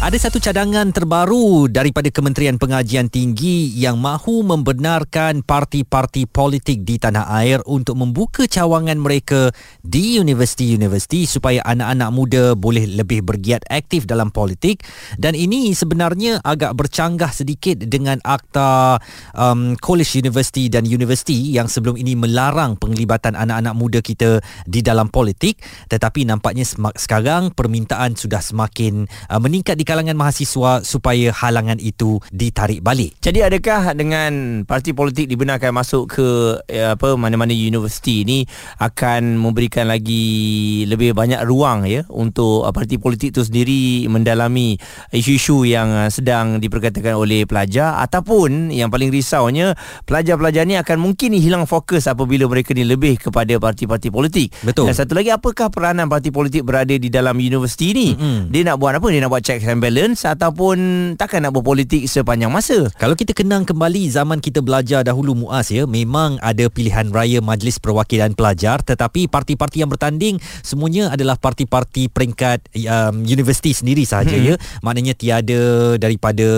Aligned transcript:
Ada 0.00 0.16
satu 0.16 0.40
cadangan 0.40 0.96
terbaru 0.96 1.68
daripada 1.68 2.08
Kementerian 2.08 2.56
Pengajian 2.56 3.12
Tinggi 3.12 3.68
yang 3.76 4.00
mahu 4.00 4.40
membenarkan 4.48 5.44
parti-parti 5.44 6.24
politik 6.24 6.88
di 6.88 6.96
tanah 6.96 7.28
air 7.36 7.60
untuk 7.68 8.00
membuka 8.00 8.48
cawangan 8.48 8.96
mereka 8.96 9.52
di 9.84 10.16
universiti-universiti 10.16 11.28
supaya 11.28 11.60
anak-anak 11.68 12.10
muda 12.16 12.56
boleh 12.56 12.88
lebih 12.88 13.20
bergiat 13.28 13.60
aktif 13.68 14.08
dalam 14.08 14.32
politik. 14.32 14.80
Dan 15.20 15.36
ini 15.36 15.76
sebenarnya 15.76 16.40
agak 16.48 16.80
bercanggah 16.80 17.28
sedikit 17.36 17.84
dengan 17.84 18.24
akta 18.24 18.96
um, 19.36 19.76
College 19.84 20.16
University 20.16 20.72
dan 20.72 20.88
University 20.88 21.52
yang 21.52 21.68
sebelum 21.68 22.00
ini 22.00 22.16
melarang 22.16 22.80
penglibatan 22.80 23.36
anak-anak 23.36 23.76
muda 23.76 24.00
kita 24.00 24.40
di 24.64 24.80
dalam 24.80 25.12
politik. 25.12 25.60
Tetapi 25.92 26.24
nampaknya 26.24 26.64
sekarang 26.96 27.52
permintaan 27.52 28.16
sudah 28.16 28.40
semakin 28.40 29.04
uh, 29.28 29.36
meningkat 29.36 29.76
di 29.76 29.89
kalangan 29.90 30.14
mahasiswa 30.14 30.86
supaya 30.86 31.34
halangan 31.34 31.82
itu 31.82 32.22
ditarik 32.30 32.78
balik. 32.78 33.18
Jadi 33.18 33.42
adakah 33.42 33.98
dengan 33.98 34.62
parti 34.62 34.94
politik 34.94 35.26
dibenarkan 35.26 35.74
masuk 35.74 36.14
ke 36.14 36.28
ya, 36.70 36.94
apa 36.94 37.18
mana-mana 37.18 37.50
universiti 37.50 38.22
ini 38.22 38.46
akan 38.78 39.34
memberikan 39.34 39.90
lagi 39.90 40.86
lebih 40.86 41.10
banyak 41.10 41.42
ruang 41.42 41.90
ya 41.90 42.06
untuk 42.06 42.62
uh, 42.62 42.70
parti 42.70 43.02
politik 43.02 43.34
itu 43.34 43.42
sendiri 43.42 44.06
mendalami 44.06 44.78
isu-isu 45.10 45.66
yang 45.66 45.90
uh, 45.90 46.06
sedang 46.06 46.62
diperkatakan 46.62 47.18
oleh 47.18 47.42
pelajar 47.42 47.98
ataupun 47.98 48.70
yang 48.70 48.94
paling 48.94 49.10
risaunya 49.10 49.74
pelajar-pelajar 50.06 50.70
ni 50.70 50.78
akan 50.78 51.02
mungkin 51.02 51.34
hilang 51.34 51.66
fokus 51.66 52.06
apabila 52.06 52.46
mereka 52.46 52.78
ni 52.78 52.86
lebih 52.86 53.18
kepada 53.18 53.58
parti-parti 53.58 54.14
politik. 54.14 54.54
Betul. 54.62 54.86
Dan 54.86 54.94
satu 54.94 55.18
lagi 55.18 55.34
apakah 55.34 55.66
peranan 55.74 56.06
parti 56.06 56.30
politik 56.30 56.62
berada 56.62 56.94
di 56.94 57.10
dalam 57.10 57.34
universiti 57.34 57.90
ni? 57.90 58.08
Mm-hmm. 58.14 58.54
Dia 58.54 58.62
nak 58.70 58.76
buat 58.78 58.94
apa? 58.94 59.06
Dia 59.10 59.18
nak 59.26 59.34
buat 59.34 59.42
check 59.42 59.66
and 59.66 59.79
balance 59.80 60.28
ataupun 60.28 60.78
takkan 61.16 61.42
nak 61.42 61.56
berpolitik 61.56 62.04
sepanjang 62.04 62.52
masa. 62.52 62.92
Kalau 63.00 63.16
kita 63.16 63.32
kenang 63.32 63.64
kembali 63.64 64.12
zaman 64.12 64.38
kita 64.38 64.60
belajar 64.60 65.00
dahulu 65.00 65.32
muas 65.32 65.72
ya, 65.72 65.88
memang 65.88 66.36
ada 66.44 66.68
pilihan 66.68 67.08
raya 67.08 67.40
Majlis 67.40 67.80
Perwakilan 67.80 68.36
Pelajar 68.36 68.84
tetapi 68.84 69.26
parti-parti 69.26 69.80
yang 69.80 69.90
bertanding 69.90 70.36
semuanya 70.60 71.10
adalah 71.14 71.40
parti-parti 71.40 72.12
peringkat 72.12 72.68
um, 72.86 73.24
universiti 73.24 73.72
sendiri 73.72 74.04
sahaja 74.04 74.36
hmm. 74.36 74.46
ya. 74.52 74.54
Maknanya 74.84 75.14
tiada 75.16 75.96
daripada 75.96 76.48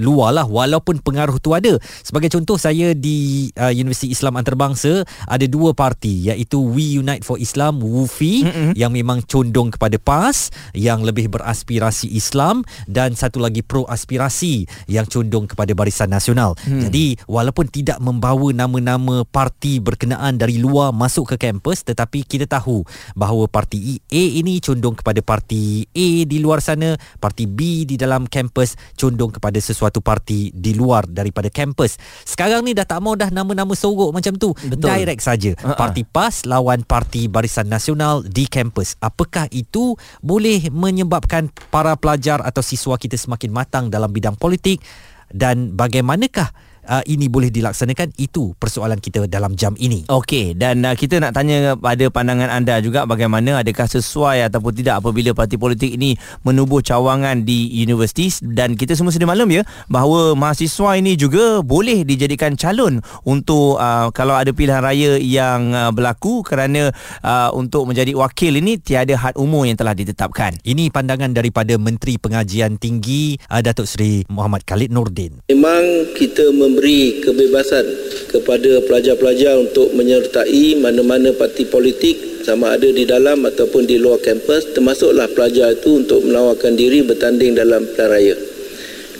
luar 0.00 0.32
lah 0.32 0.46
walaupun 0.48 1.04
pengaruh 1.04 1.36
tu 1.42 1.52
ada. 1.52 1.76
Sebagai 2.00 2.32
contoh 2.32 2.56
saya 2.56 2.94
di 2.94 3.50
uh, 3.58 3.74
Universiti 3.74 4.14
Islam 4.14 4.38
Antarabangsa 4.38 5.04
ada 5.26 5.46
dua 5.50 5.74
parti 5.74 6.30
iaitu 6.30 6.62
We 6.62 7.02
Unite 7.02 7.26
for 7.26 7.36
Islam 7.36 7.82
WUFI 7.82 8.34
hmm. 8.46 8.72
yang 8.78 8.94
memang 8.94 9.26
condong 9.26 9.74
kepada 9.74 9.98
PAS 9.98 10.54
yang 10.72 11.02
lebih 11.02 11.34
beraspirasi 11.34 12.14
Islam 12.14 12.53
dan 12.86 13.16
satu 13.16 13.40
lagi 13.40 13.64
pro 13.64 13.88
aspirasi 13.88 14.68
yang 14.86 15.08
condong 15.08 15.48
kepada 15.48 15.72
Barisan 15.72 16.12
Nasional. 16.12 16.54
Hmm. 16.62 16.86
Jadi 16.86 17.18
walaupun 17.26 17.66
tidak 17.72 17.98
membawa 17.98 18.52
nama-nama 18.52 19.24
parti 19.24 19.80
berkenaan 19.80 20.36
dari 20.36 20.60
luar 20.60 20.92
masuk 20.92 21.34
ke 21.34 21.50
kampus 21.50 21.82
tetapi 21.88 22.22
kita 22.28 22.44
tahu 22.44 22.84
bahawa 23.16 23.48
parti 23.48 23.98
A 24.12 24.22
ini 24.38 24.60
condong 24.60 24.98
kepada 24.98 25.24
parti 25.24 25.88
A 25.88 26.08
di 26.28 26.38
luar 26.38 26.60
sana, 26.60 26.94
parti 27.16 27.48
B 27.48 27.88
di 27.88 27.96
dalam 27.96 28.28
kampus 28.28 28.76
condong 28.98 29.32
kepada 29.32 29.56
sesuatu 29.56 30.04
parti 30.04 30.52
di 30.52 30.76
luar 30.76 31.08
daripada 31.08 31.48
kampus. 31.48 31.96
Sekarang 32.28 32.66
ni 32.66 32.76
dah 32.76 32.84
tak 32.84 33.00
mau 33.00 33.16
dah 33.16 33.32
nama-nama 33.32 33.72
sorok 33.72 34.12
macam 34.12 34.36
tu. 34.36 34.52
Betul. 34.52 34.84
Direct 34.84 35.22
saja. 35.24 35.56
Uh-uh. 35.56 35.78
Parti 35.78 36.04
PAS 36.04 36.44
lawan 36.44 36.84
parti 36.84 37.30
Barisan 37.30 37.72
Nasional 37.72 38.26
di 38.26 38.44
kampus. 38.44 39.00
Apakah 39.00 39.48
itu 39.48 39.96
boleh 40.20 40.68
menyebabkan 40.68 41.48
para 41.72 41.96
pelajar 41.96 42.43
atau 42.44 42.60
siswa 42.60 43.00
kita 43.00 43.16
semakin 43.16 43.50
matang 43.50 43.84
dalam 43.88 44.12
bidang 44.12 44.36
politik? 44.36 44.84
Dan 45.32 45.72
bagaimanakah 45.72 46.73
uh, 46.88 47.02
ini 47.08 47.26
boleh 47.28 47.48
dilaksanakan 47.48 48.16
itu 48.20 48.52
persoalan 48.56 49.00
kita 49.00 49.26
dalam 49.26 49.56
jam 49.56 49.72
ini. 49.80 50.04
Okey 50.08 50.52
dan 50.52 50.84
uh, 50.84 50.92
kita 50.92 51.20
nak 51.20 51.32
tanya 51.32 51.74
pada 51.74 52.06
pandangan 52.12 52.50
anda 52.52 52.78
juga 52.84 53.08
bagaimana 53.08 53.64
adakah 53.64 53.88
sesuai 53.88 54.46
ataupun 54.48 54.72
tidak 54.76 55.00
apabila 55.00 55.32
parti 55.32 55.56
politik 55.56 55.96
ini 55.96 56.16
menubuh 56.44 56.84
cawangan 56.84 57.42
di 57.42 57.70
universiti 57.80 58.28
dan 58.44 58.76
kita 58.76 58.92
semua 58.92 59.10
sedia 59.10 59.28
maklum 59.28 59.48
ya 59.50 59.62
bahawa 59.88 60.36
mahasiswa 60.36 60.96
ini 61.00 61.16
juga 61.16 61.64
boleh 61.64 62.04
dijadikan 62.04 62.58
calon 62.58 63.00
untuk 63.24 63.80
uh, 63.80 64.12
kalau 64.12 64.36
ada 64.36 64.52
pilihan 64.52 64.80
raya 64.84 65.16
yang 65.16 65.72
uh, 65.72 65.90
berlaku 65.90 66.44
kerana 66.44 66.92
uh, 67.24 67.50
untuk 67.56 67.88
menjadi 67.88 68.12
wakil 68.12 68.52
ini 68.60 68.76
tiada 68.76 69.16
had 69.16 69.34
umur 69.38 69.64
yang 69.64 69.78
telah 69.78 69.96
ditetapkan. 69.96 70.56
Ini 70.62 70.90
pandangan 70.92 71.32
daripada 71.32 71.78
Menteri 71.78 72.20
Pengajian 72.20 72.76
Tinggi 72.76 73.38
uh, 73.48 73.60
Datuk 73.62 73.88
Seri 73.88 74.26
Muhammad 74.28 74.66
Khalid 74.66 74.90
Nordin. 74.92 75.40
Memang 75.48 75.82
kita 76.18 76.50
mem- 76.52 76.73
memberi 76.74 77.22
kebebasan 77.22 77.86
kepada 78.34 78.82
pelajar-pelajar 78.82 79.62
untuk 79.62 79.94
menyertai 79.94 80.82
mana-mana 80.82 81.30
parti 81.30 81.70
politik 81.70 82.42
sama 82.42 82.74
ada 82.74 82.90
di 82.90 83.06
dalam 83.06 83.46
ataupun 83.46 83.86
di 83.86 83.94
luar 83.94 84.18
kampus 84.18 84.74
termasuklah 84.74 85.30
pelajar 85.30 85.78
itu 85.78 86.02
untuk 86.02 86.26
menawarkan 86.26 86.74
diri 86.74 87.06
bertanding 87.06 87.54
dalam 87.54 87.86
pilihan 87.86 88.10
raya. 88.10 88.36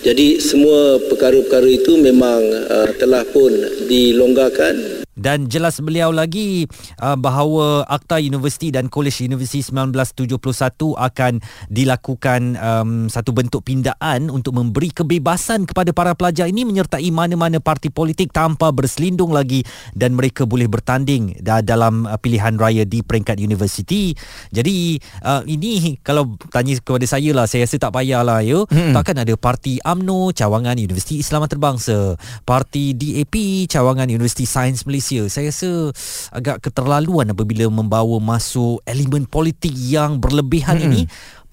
Jadi 0.03 0.43
semua 0.43 0.99
perkara-perkara 0.99 1.71
itu 1.71 1.95
memang 1.95 2.43
uh, 2.67 2.91
telah 2.99 3.23
pun 3.25 3.55
dilonggarkan 3.87 5.04
dan 5.25 5.49
jelas 5.49 5.81
beliau 5.81 6.13
lagi 6.13 6.69
uh, 7.01 7.17
bahawa 7.17 7.89
Akta 7.89 8.21
Universiti 8.21 8.69
dan 8.69 8.93
College 8.93 9.25
Universiti 9.25 9.65
1971 9.65 10.37
akan 11.01 11.41
dilakukan 11.73 12.61
um, 12.61 12.91
satu 13.09 13.33
bentuk 13.33 13.65
pindaan 13.65 14.29
untuk 14.29 14.53
memberi 14.61 14.93
kebebasan 14.93 15.65
kepada 15.65 15.97
para 15.97 16.13
pelajar 16.13 16.45
ini 16.45 16.69
menyertai 16.69 17.09
mana-mana 17.09 17.57
parti 17.57 17.89
politik 17.89 18.37
tanpa 18.37 18.69
berselindung 18.69 19.33
lagi 19.33 19.65
dan 19.97 20.13
mereka 20.13 20.45
boleh 20.45 20.69
bertanding 20.69 21.41
dalam 21.41 22.05
uh, 22.05 22.21
pilihan 22.21 22.61
raya 22.61 22.85
di 22.85 23.01
peringkat 23.01 23.41
universiti. 23.41 24.13
Jadi 24.53 25.01
uh, 25.25 25.41
ini 25.49 25.97
kalau 26.05 26.37
tanya 26.53 26.77
kepada 26.85 27.09
saya 27.09 27.33
lah 27.33 27.49
saya 27.49 27.65
rasa 27.65 27.81
tak 27.81 27.97
payahlah 27.97 28.45
ya. 28.45 28.61
Hmm. 28.69 28.93
Takkan 28.93 29.25
ada 29.25 29.33
parti 29.41 29.81
AMNO 29.81 30.37
cawangan 30.37 30.77
Universiti 30.77 31.25
Islam 31.25 31.49
Antarabangsa, 31.49 32.21
parti 32.45 32.93
DAP 32.93 33.65
cawangan 33.73 34.13
Universiti 34.13 34.45
Sains 34.45 34.85
Malaysia 34.85 35.14
Malaysia 35.15 35.31
saya 35.31 35.51
rasa 35.55 35.71
agak 36.35 36.67
keterlaluan 36.67 37.31
apabila 37.31 37.71
membawa 37.71 38.19
masuk 38.19 38.83
elemen 38.83 39.27
politik 39.31 39.71
yang 39.71 40.19
berlebihan 40.19 40.79
hmm. 40.81 40.87
ini 40.91 41.03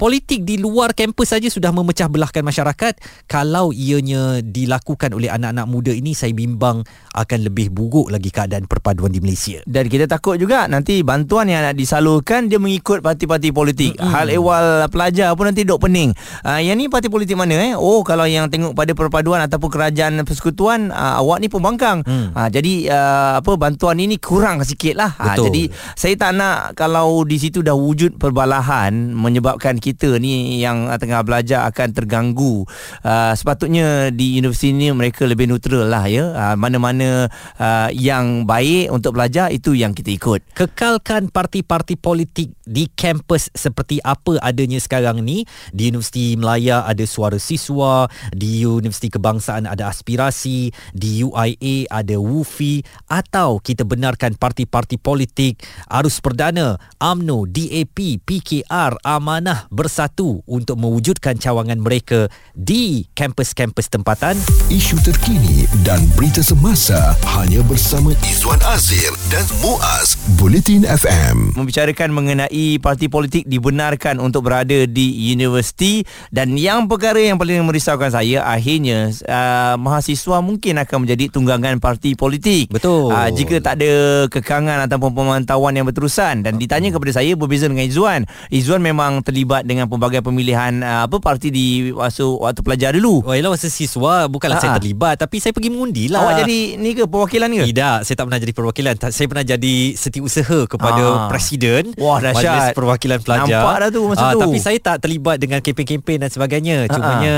politik 0.01 0.41
di 0.41 0.57
luar 0.57 0.97
kampus 0.97 1.37
saja 1.37 1.45
sudah 1.45 1.69
memecah 1.69 2.09
belahkan 2.09 2.41
masyarakat. 2.41 2.97
Kalau 3.29 3.69
ianya 3.69 4.41
dilakukan 4.41 5.13
oleh 5.13 5.29
anak-anak 5.29 5.69
muda 5.69 5.93
ini 5.93 6.17
saya 6.17 6.33
bimbang 6.33 6.81
akan 7.13 7.39
lebih 7.45 7.69
buruk 7.69 8.09
lagi 8.09 8.33
keadaan 8.33 8.65
perpaduan 8.65 9.13
di 9.13 9.21
Malaysia. 9.21 9.61
Dan 9.69 9.85
kita 9.85 10.09
takut 10.09 10.41
juga 10.41 10.65
nanti 10.65 11.05
bantuan 11.05 11.53
yang 11.53 11.61
nak 11.61 11.77
disalurkan 11.77 12.49
dia 12.49 12.57
mengikut 12.57 13.05
parti-parti 13.05 13.53
politik. 13.53 13.93
Mm-hmm. 13.93 14.09
hal 14.09 14.27
ehwal 14.33 14.89
pelajar 14.89 15.37
pun 15.37 15.53
nanti 15.53 15.61
dok 15.61 15.85
pening. 15.85 16.17
Uh, 16.41 16.57
yang 16.57 16.81
ni 16.81 16.89
parti 16.89 17.05
politik 17.05 17.37
mana 17.37 17.53
eh? 17.61 17.73
Oh 17.77 18.01
kalau 18.01 18.25
yang 18.25 18.49
tengok 18.49 18.73
pada 18.73 18.97
perpaduan 18.97 19.45
ataupun 19.45 19.69
kerajaan 19.69 20.17
persekutuan 20.25 20.89
uh, 20.89 21.21
awak 21.21 21.43
ni 21.43 21.47
pembangkang 21.51 22.01
mm. 22.01 22.33
uh, 22.33 22.49
jadi 22.49 22.73
uh, 22.89 23.31
apa 23.43 23.51
bantuan 23.59 24.01
ini 24.01 24.17
kurang 24.17 24.65
sikit 24.65 24.97
lah. 24.97 25.11
Uh, 25.21 25.45
jadi 25.45 25.69
saya 25.93 26.17
tak 26.17 26.31
nak 26.33 26.73
kalau 26.73 27.21
di 27.21 27.37
situ 27.37 27.61
dah 27.61 27.77
wujud 27.77 28.17
perbalahan 28.17 29.13
menyebabkan 29.13 29.77
kita 29.77 29.90
kita 29.91 30.17
ni 30.17 30.63
yang 30.63 30.87
tengah 30.95 31.21
belajar 31.27 31.67
akan 31.67 31.91
terganggu. 31.91 32.63
Uh, 33.03 33.35
sepatutnya 33.35 34.09
di 34.15 34.39
universiti 34.39 34.71
ni 34.71 34.87
mereka 34.95 35.27
lebih 35.27 35.51
neutral 35.51 35.91
lah 35.91 36.07
ya. 36.07 36.31
Uh, 36.31 36.55
mana-mana 36.55 37.27
uh, 37.59 37.89
yang 37.91 38.47
baik 38.47 38.87
untuk 38.89 39.19
belajar 39.19 39.51
itu 39.51 39.75
yang 39.75 39.91
kita 39.91 40.15
ikut. 40.15 40.39
Kekalkan 40.55 41.27
parti-parti 41.27 41.99
politik 41.99 42.55
di 42.63 42.87
kampus 42.87 43.51
seperti 43.51 43.99
apa 44.01 44.39
adanya 44.39 44.79
sekarang 44.79 45.19
ni. 45.19 45.43
Di 45.75 45.91
Universiti 45.91 46.39
Melaya 46.39 46.87
ada 46.87 47.03
suara 47.03 47.35
siswa, 47.35 48.07
di 48.31 48.63
Universiti 48.63 49.11
Kebangsaan 49.11 49.67
ada 49.67 49.91
aspirasi, 49.91 50.71
di 50.95 51.21
UIA 51.21 51.91
ada 51.91 52.15
WUFI 52.15 52.81
atau 53.11 53.59
kita 53.59 53.83
benarkan 53.83 54.39
parti-parti 54.39 54.95
politik 54.95 55.59
arus 55.91 56.23
perdana, 56.23 56.79
AMNO, 57.01 57.49
DAP, 57.49 58.23
PKR, 58.23 58.95
Amanah 59.03 59.67
bersatu 59.81 60.45
untuk 60.45 60.77
mewujudkan 60.77 61.41
cawangan 61.41 61.81
mereka 61.81 62.29
di 62.53 63.09
kampus-kampus 63.17 63.89
tempatan. 63.89 64.37
Isu 64.69 65.01
terkini 65.01 65.65
dan 65.81 66.05
berita 66.13 66.45
semasa 66.45 67.17
hanya 67.33 67.65
bersama 67.65 68.13
Izwan 68.21 68.61
Azir 68.69 69.09
dan 69.33 69.41
Muaz 69.65 70.13
Bulletin 70.37 70.85
FM. 70.85 71.57
membicarakan 71.57 72.13
mengenai 72.13 72.77
parti 72.77 73.09
politik 73.09 73.49
dibenarkan 73.49 74.21
untuk 74.21 74.45
berada 74.45 74.85
di 74.85 75.33
universiti 75.33 76.05
dan 76.29 76.53
yang 76.61 76.85
perkara 76.85 77.17
yang 77.17 77.41
paling 77.41 77.65
merisaukan 77.65 78.13
saya 78.13 78.45
akhirnya 78.45 79.09
uh, 79.25 79.81
mahasiswa 79.81 80.45
mungkin 80.45 80.77
akan 80.77 81.09
menjadi 81.09 81.33
tunggangan 81.33 81.81
parti 81.81 82.13
politik. 82.13 82.69
Betul. 82.69 83.09
Uh, 83.09 83.33
jika 83.33 83.57
tak 83.57 83.81
ada 83.81 84.29
kekangan 84.29 84.85
ataupun 84.85 85.17
pemantauan 85.17 85.73
yang 85.73 85.89
berterusan 85.89 86.45
dan 86.45 86.61
ditanya 86.61 86.93
kepada 86.93 87.17
saya 87.17 87.33
berbeza 87.33 87.65
dengan 87.65 87.89
Izzuan. 87.89 88.21
Izzuan 88.51 88.83
memang 88.83 89.23
terlibat 89.23 89.60
dengan 89.63 89.85
pelbagai 89.85 90.21
pemilihan 90.21 90.81
uh, 90.81 91.05
apa 91.05 91.17
parti 91.17 91.49
di 91.49 91.67
waktu 91.89 92.25
waktu 92.25 92.61
pelajar 92.61 92.91
dulu. 92.93 93.21
Oh, 93.21 93.33
ialah 93.33 93.53
masa 93.53 93.67
siswa 93.67 94.25
bukanlah 94.25 94.57
Ha-ha. 94.57 94.65
saya 94.73 94.79
terlibat 94.79 95.15
tapi 95.17 95.37
saya 95.37 95.51
pergi 95.51 95.69
mengundi 95.69 96.07
lah. 96.07 96.21
Awak 96.21 96.33
jadi 96.45 96.59
ni 96.77 96.89
ke 96.93 97.03
perwakilan 97.05 97.49
ke? 97.51 97.65
Tidak, 97.67 97.97
saya 98.01 98.15
tak 98.15 98.25
pernah 98.29 98.39
jadi 98.39 98.53
perwakilan. 98.53 98.93
Saya 99.09 99.27
pernah 99.27 99.45
jadi 99.45 99.75
setiausaha 99.93 100.59
kepada 100.65 101.03
Ah. 101.03 101.27
presiden 101.27 101.91
Wah, 101.97 102.17
dahsyat. 102.17 102.71
Majlis 102.71 102.77
Perwakilan 102.77 103.19
Pelajar. 103.19 103.49
Nampak 103.51 103.75
dah 103.77 103.89
tu 103.89 104.01
masa 104.07 104.23
Ah, 104.23 104.31
tu. 104.33 104.39
Tapi 104.41 104.57
saya 104.57 104.77
tak 104.79 105.03
terlibat 105.03 105.35
dengan 105.37 105.59
kempen-kempen 105.59 106.17
dan 106.21 106.29
sebagainya. 106.29 106.87
Cumanya 106.87 107.35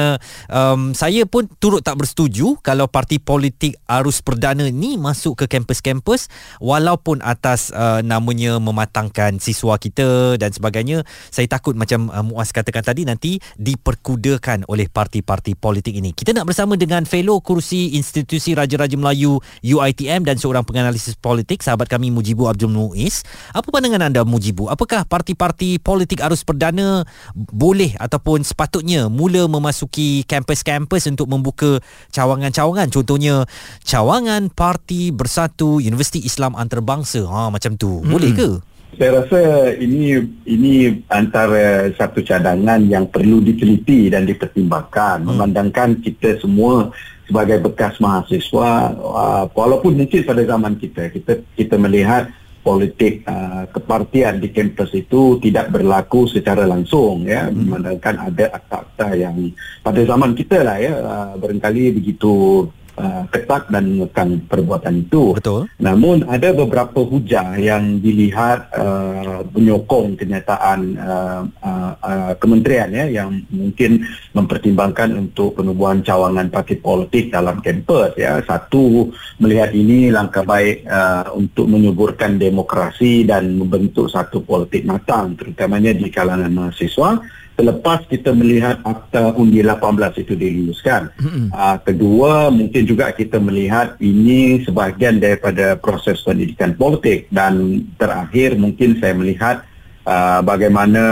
um, 0.48 0.94
saya 0.94 1.26
pun 1.26 1.50
turut 1.58 1.82
tak 1.82 1.98
bersetuju 1.98 2.62
kalau 2.62 2.86
parti 2.86 3.18
politik 3.18 3.74
arus 3.90 4.22
perdana 4.22 4.70
ni 4.70 4.96
masuk 4.96 5.44
ke 5.44 5.46
kampus-kampus 5.50 6.30
walaupun 6.60 7.20
atas 7.20 7.74
uh, 7.74 8.00
namanya 8.00 8.62
mematangkan 8.62 9.42
siswa 9.42 9.76
kita 9.76 10.38
dan 10.38 10.54
sebagainya. 10.54 11.02
Saya 11.28 11.50
takut 11.50 11.74
macam 11.74 12.13
uh, 12.14 12.22
Muaz 12.22 12.54
katakan 12.54 12.86
tadi 12.86 13.10
nanti 13.10 13.42
diperkudakan 13.58 14.70
oleh 14.70 14.86
parti-parti 14.86 15.58
politik 15.58 15.98
ini. 15.98 16.14
Kita 16.14 16.32
nak 16.38 16.46
bersama 16.46 16.78
dengan 16.78 17.10
fellow 17.10 17.42
kursi 17.42 17.98
Institusi 17.98 18.54
Raja-Raja 18.54 18.94
Melayu 18.94 19.42
UiTM 19.66 20.22
dan 20.22 20.38
seorang 20.38 20.62
penganalisis 20.62 21.18
politik 21.18 21.66
sahabat 21.66 21.90
kami 21.90 22.14
Mujibu 22.14 22.46
Abdul 22.46 22.70
Muiz. 22.70 23.26
Apa 23.52 23.74
pandangan 23.74 24.14
anda 24.14 24.22
Mujibu? 24.22 24.70
Apakah 24.70 25.10
parti-parti 25.10 25.82
politik 25.82 26.22
arus 26.22 26.46
perdana 26.46 27.02
boleh 27.34 27.98
ataupun 27.98 28.46
sepatutnya 28.46 29.10
mula 29.10 29.50
memasuki 29.50 30.22
kampus-kampus 30.30 31.10
untuk 31.10 31.26
membuka 31.26 31.82
cawangan-cawangan 32.14 32.94
contohnya 32.94 33.50
cawangan 33.82 34.54
Parti 34.54 35.10
Bersatu 35.10 35.82
Universiti 35.82 36.22
Islam 36.22 36.54
Antarabangsa. 36.54 37.26
Ha 37.26 37.50
macam 37.50 37.74
tu. 37.80 38.04
Boleh 38.04 38.32
ke? 38.36 38.73
Saya 38.94 39.26
rasa 39.26 39.42
ini 39.82 40.22
ini 40.46 41.02
antara 41.10 41.90
satu 41.98 42.22
cadangan 42.22 42.78
yang 42.86 43.10
perlu 43.10 43.42
diteliti 43.42 44.14
dan 44.14 44.30
dipertimbangkan. 44.30 45.26
Hmm. 45.26 45.28
Memandangkan 45.34 45.98
kita 46.02 46.38
semua 46.38 46.94
sebagai 47.26 47.64
bekas 47.64 47.98
mahasiswa, 47.98 48.94
uh, 48.94 49.46
walaupun 49.56 49.98
mungkin 49.98 50.22
pada 50.28 50.44
zaman 50.46 50.78
kita, 50.78 51.10
kita 51.10 51.42
kita 51.56 51.76
melihat 51.80 52.30
politik 52.64 53.28
uh, 53.28 53.68
kepartian 53.74 54.40
di 54.40 54.50
kampus 54.54 54.96
itu 54.96 55.38
tidak 55.44 55.68
berlaku 55.68 56.32
secara 56.32 56.64
langsung 56.64 57.28
ya 57.28 57.52
hmm. 57.52 57.60
memandangkan 57.60 58.16
ada 58.32 58.46
akta-akta 58.56 59.08
yang 59.20 59.36
pada 59.84 60.00
zaman 60.08 60.32
kita 60.32 60.64
lah 60.64 60.80
ya 60.80 60.94
uh, 60.96 61.34
barangkali 61.36 61.92
begitu 62.00 62.64
uh, 62.98 63.24
ketat 63.30 63.70
dan 63.70 63.98
mengekang 63.98 64.42
perbuatan 64.48 65.06
itu 65.06 65.34
Betul. 65.38 65.68
Namun 65.82 66.24
ada 66.30 66.54
beberapa 66.56 67.04
hujah 67.04 67.58
yang 67.60 68.00
dilihat 68.00 68.72
uh, 68.76 69.44
menyokong 69.52 70.16
kenyataan 70.16 70.80
uh, 71.00 71.42
uh, 71.64 71.92
uh, 72.00 72.32
kementerian 72.40 72.90
ya 72.94 73.06
yang 73.24 73.44
mungkin 73.52 74.06
mempertimbangkan 74.32 75.16
untuk 75.18 75.60
penubuhan 75.60 76.00
cawangan 76.06 76.48
parti 76.50 76.80
politik 76.80 77.34
dalam 77.34 77.60
kampus 77.60 78.16
ya. 78.16 78.40
Satu 78.44 79.12
melihat 79.42 79.74
ini 79.76 80.14
langkah 80.14 80.46
baik 80.46 80.86
uh, 80.88 81.34
untuk 81.36 81.68
menyuburkan 81.70 82.38
demokrasi 82.38 83.28
dan 83.28 83.58
membentuk 83.58 84.10
satu 84.10 84.42
politik 84.44 84.86
matang 84.86 85.36
terutamanya 85.36 85.92
di 85.92 86.08
kalangan 86.08 86.52
mahasiswa 86.52 87.20
selepas 87.54 88.02
kita 88.10 88.34
melihat 88.34 88.82
akta 88.82 89.38
undi 89.38 89.62
18 89.62 90.24
itu 90.26 90.34
diluluskan. 90.34 91.14
Uh, 91.54 91.78
kedua, 91.86 92.50
mungkin 92.50 92.84
juga 92.86 93.14
kita 93.14 93.38
melihat 93.38 93.98
ini 94.02 94.66
sebahagian 94.66 95.22
daripada 95.22 95.78
proses 95.78 96.22
pendidikan 96.26 96.74
politik 96.74 97.30
dan 97.30 97.86
terakhir 98.02 98.58
mungkin 98.58 98.98
saya 98.98 99.14
melihat 99.14 99.62
uh, 100.10 100.42
bagaimana 100.42 101.04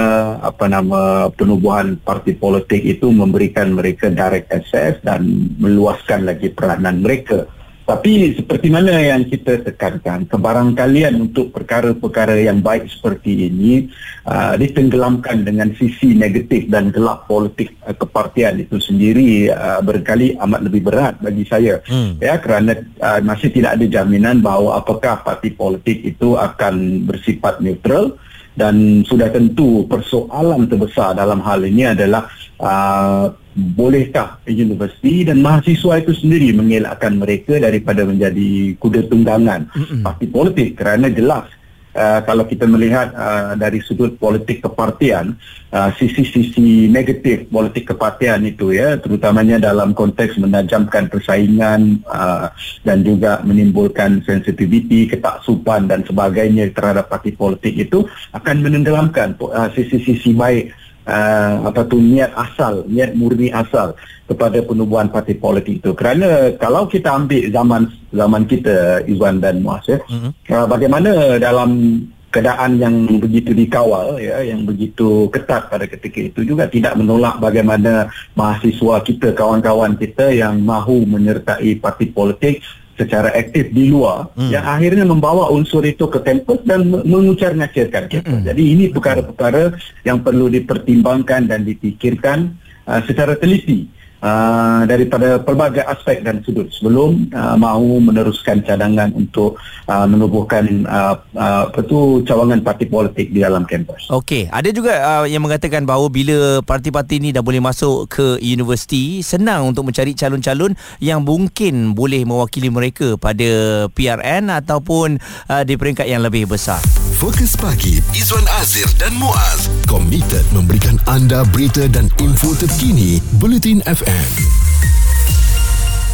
apa 0.41 0.65
nama 0.65 1.29
penubuhan 1.29 1.97
parti 2.01 2.33
politik 2.33 2.81
itu 2.81 3.13
memberikan 3.13 3.77
mereka 3.77 4.09
direct 4.09 4.49
access 4.49 4.97
dan 5.05 5.53
meluaskan 5.61 6.25
lagi 6.25 6.49
peranan 6.49 7.05
mereka. 7.05 7.45
Tapi 7.81 8.37
seperti 8.37 8.67
mana 8.71 8.93
yang 9.01 9.27
kita 9.27 9.65
tekankan, 9.67 10.29
kebarangkalian 10.29 11.17
untuk 11.17 11.51
perkara-perkara 11.51 12.39
yang 12.39 12.61
baik 12.61 12.87
seperti 12.87 13.51
ini 13.51 13.89
uh, 14.23 14.55
ditenggelamkan 14.55 15.43
dengan 15.43 15.73
sisi 15.75 16.13
negatif 16.13 16.69
dan 16.69 16.93
gelap 16.93 17.25
politik 17.25 17.73
uh, 17.83 17.91
kepartian 17.91 18.61
itu 18.61 18.77
sendiri 18.77 19.49
uh, 19.51 19.81
berkali 19.81 20.37
amat 20.39 20.61
lebih 20.71 20.81
berat 20.87 21.17
bagi 21.19 21.43
saya. 21.49 21.81
Hmm. 21.89 22.21
Ya 22.21 22.37
kerana 22.37 22.79
uh, 23.01 23.19
masih 23.25 23.49
tidak 23.49 23.75
ada 23.75 23.85
jaminan 23.89 24.39
bahawa 24.39 24.79
apakah 24.79 25.25
parti 25.25 25.51
politik 25.51 26.05
itu 26.05 26.37
akan 26.37 27.05
bersifat 27.09 27.59
neutral 27.59 28.15
dan 28.55 29.01
sudah 29.07 29.31
tentu 29.31 29.87
persoalan 29.87 30.67
terbesar 30.67 31.15
dalam 31.15 31.39
hal 31.39 31.63
ini 31.63 31.91
adalah 31.91 32.27
uh, 32.59 33.31
bolehkah 33.55 34.39
universiti 34.47 35.27
dan 35.27 35.43
mahasiswa 35.43 35.99
itu 35.99 36.15
sendiri 36.15 36.55
mengelakkan 36.55 37.19
mereka 37.19 37.59
daripada 37.59 38.07
menjadi 38.07 38.79
kuda 38.79 39.11
tunggangan 39.11 39.67
mm-hmm. 39.67 40.01
parti 40.07 40.25
politik 40.31 40.69
kerana 40.79 41.11
jelas 41.11 41.51
uh, 41.95 42.19
kalau 42.23 42.47
kita 42.47 42.63
melihat 42.67 43.11
uh, 43.11 43.53
dari 43.59 43.83
sudut 43.83 44.15
politik 44.15 44.63
kepartian 44.63 45.35
uh, 45.75 45.91
sisi-sisi 45.99 46.87
negatif 46.87 47.47
politik 47.51 47.91
kepartian 47.91 48.47
itu 48.47 48.71
ya 48.71 48.95
terutamanya 48.99 49.59
dalam 49.59 49.91
konteks 49.91 50.39
menajamkan 50.39 51.11
persaingan 51.11 51.99
uh, 52.07 52.47
dan 52.87 53.03
juga 53.03 53.43
menimbulkan 53.43 54.23
sensitiviti 54.23 55.11
ketaksuban 55.11 55.91
dan 55.91 56.07
sebagainya 56.07 56.71
terhadap 56.71 57.11
parti 57.11 57.35
politik 57.35 57.75
itu 57.75 58.07
akan 58.31 58.63
menenggelamkan 58.63 59.35
uh, 59.43 59.67
sisi-sisi 59.75 60.31
baik 60.31 60.71
uh, 61.07 61.69
apa 61.69 61.81
tu 61.87 61.97
niat 61.97 62.33
asal, 62.35 62.85
niat 62.85 63.13
murni 63.17 63.49
asal 63.53 63.93
kepada 64.27 64.61
penubuhan 64.63 65.11
parti 65.11 65.35
politik 65.35 65.83
itu. 65.83 65.91
Kerana 65.97 66.55
kalau 66.57 66.87
kita 66.87 67.11
ambil 67.11 67.51
zaman 67.51 67.81
zaman 68.11 68.43
kita 68.47 69.03
Izwan 69.07 69.41
dan 69.41 69.63
Muaz 69.63 69.85
ya, 69.87 69.99
mm-hmm. 69.99 70.31
uh, 70.51 70.67
bagaimana 70.69 71.11
dalam 71.41 72.01
keadaan 72.31 72.79
yang 72.79 72.95
begitu 73.19 73.51
dikawal 73.51 74.15
ya 74.15 74.39
yang 74.39 74.63
begitu 74.63 75.27
ketat 75.35 75.67
pada 75.67 75.83
ketika 75.83 76.31
itu 76.31 76.47
juga 76.47 76.63
tidak 76.71 76.95
menolak 76.95 77.35
bagaimana 77.43 78.07
mahasiswa 78.39 79.03
kita 79.03 79.35
kawan-kawan 79.35 79.99
kita 79.99 80.31
yang 80.31 80.63
mahu 80.63 81.03
menyertai 81.03 81.75
parti 81.83 82.07
politik 82.07 82.63
secara 83.01 83.33
aktif 83.33 83.73
di 83.73 83.89
luar 83.89 84.29
hmm. 84.37 84.53
yang 84.53 84.61
akhirnya 84.61 85.05
membawa 85.09 85.49
unsur 85.49 85.81
itu 85.81 86.05
ke 86.05 86.21
kampus 86.21 86.61
dan 86.69 86.85
mengucar 86.85 87.57
ngacirkan 87.57 88.05
kita. 88.05 88.29
Hmm. 88.29 88.45
Jadi 88.45 88.61
ini 88.61 88.83
perkara-perkara 88.93 89.73
yang 90.05 90.21
perlu 90.21 90.53
dipertimbangkan 90.53 91.49
dan 91.49 91.65
dipikirkan 91.65 92.53
uh, 92.85 93.01
secara 93.09 93.33
teliti. 93.33 93.89
Uh, 94.21 94.85
daripada 94.85 95.41
pelbagai 95.41 95.81
aspek 95.81 96.21
dan 96.21 96.45
sudut 96.45 96.69
sebelum 96.69 97.25
uh, 97.33 97.57
mahu 97.57 97.97
meneruskan 98.05 98.61
cadangan 98.61 99.09
untuk 99.17 99.57
uh, 99.89 100.05
menubuhkan 100.05 100.85
uh, 100.85 101.17
uh, 101.33 101.65
apa 101.73 101.81
tu 101.81 102.21
cawangan 102.21 102.61
parti 102.61 102.85
politik 102.85 103.33
di 103.33 103.41
dalam 103.41 103.65
kampus. 103.65 104.13
Okey, 104.13 104.45
ada 104.53 104.69
juga 104.69 104.93
uh, 105.01 105.25
yang 105.25 105.41
mengatakan 105.41 105.89
bahawa 105.89 106.05
bila 106.13 106.61
parti-parti 106.61 107.17
ni 107.17 107.33
dah 107.33 107.41
boleh 107.41 107.57
masuk 107.65 108.13
ke 108.13 108.37
universiti, 108.45 109.25
senang 109.25 109.73
untuk 109.73 109.89
mencari 109.89 110.13
calon-calon 110.13 110.77
yang 111.01 111.25
mungkin 111.25 111.97
boleh 111.97 112.21
mewakili 112.21 112.69
mereka 112.69 113.17
pada 113.17 113.89
PRN 113.89 114.53
ataupun 114.53 115.17
uh, 115.49 115.65
di 115.65 115.73
peringkat 115.73 116.05
yang 116.05 116.21
lebih 116.21 116.45
besar. 116.45 116.77
Fokus 117.17 117.53
pagi 117.53 118.01
Izwan 118.17 118.45
Azir 118.57 118.89
dan 118.97 119.13
Muaz 119.17 119.69
komited 119.85 120.41
memberikan 120.53 120.97
anda 121.05 121.45
berita 121.53 121.85
dan 121.85 122.09
info 122.17 122.53
terkini 122.57 123.21
Bulletin 123.37 123.81
FM. 123.85 124.10
FM. 124.11 124.90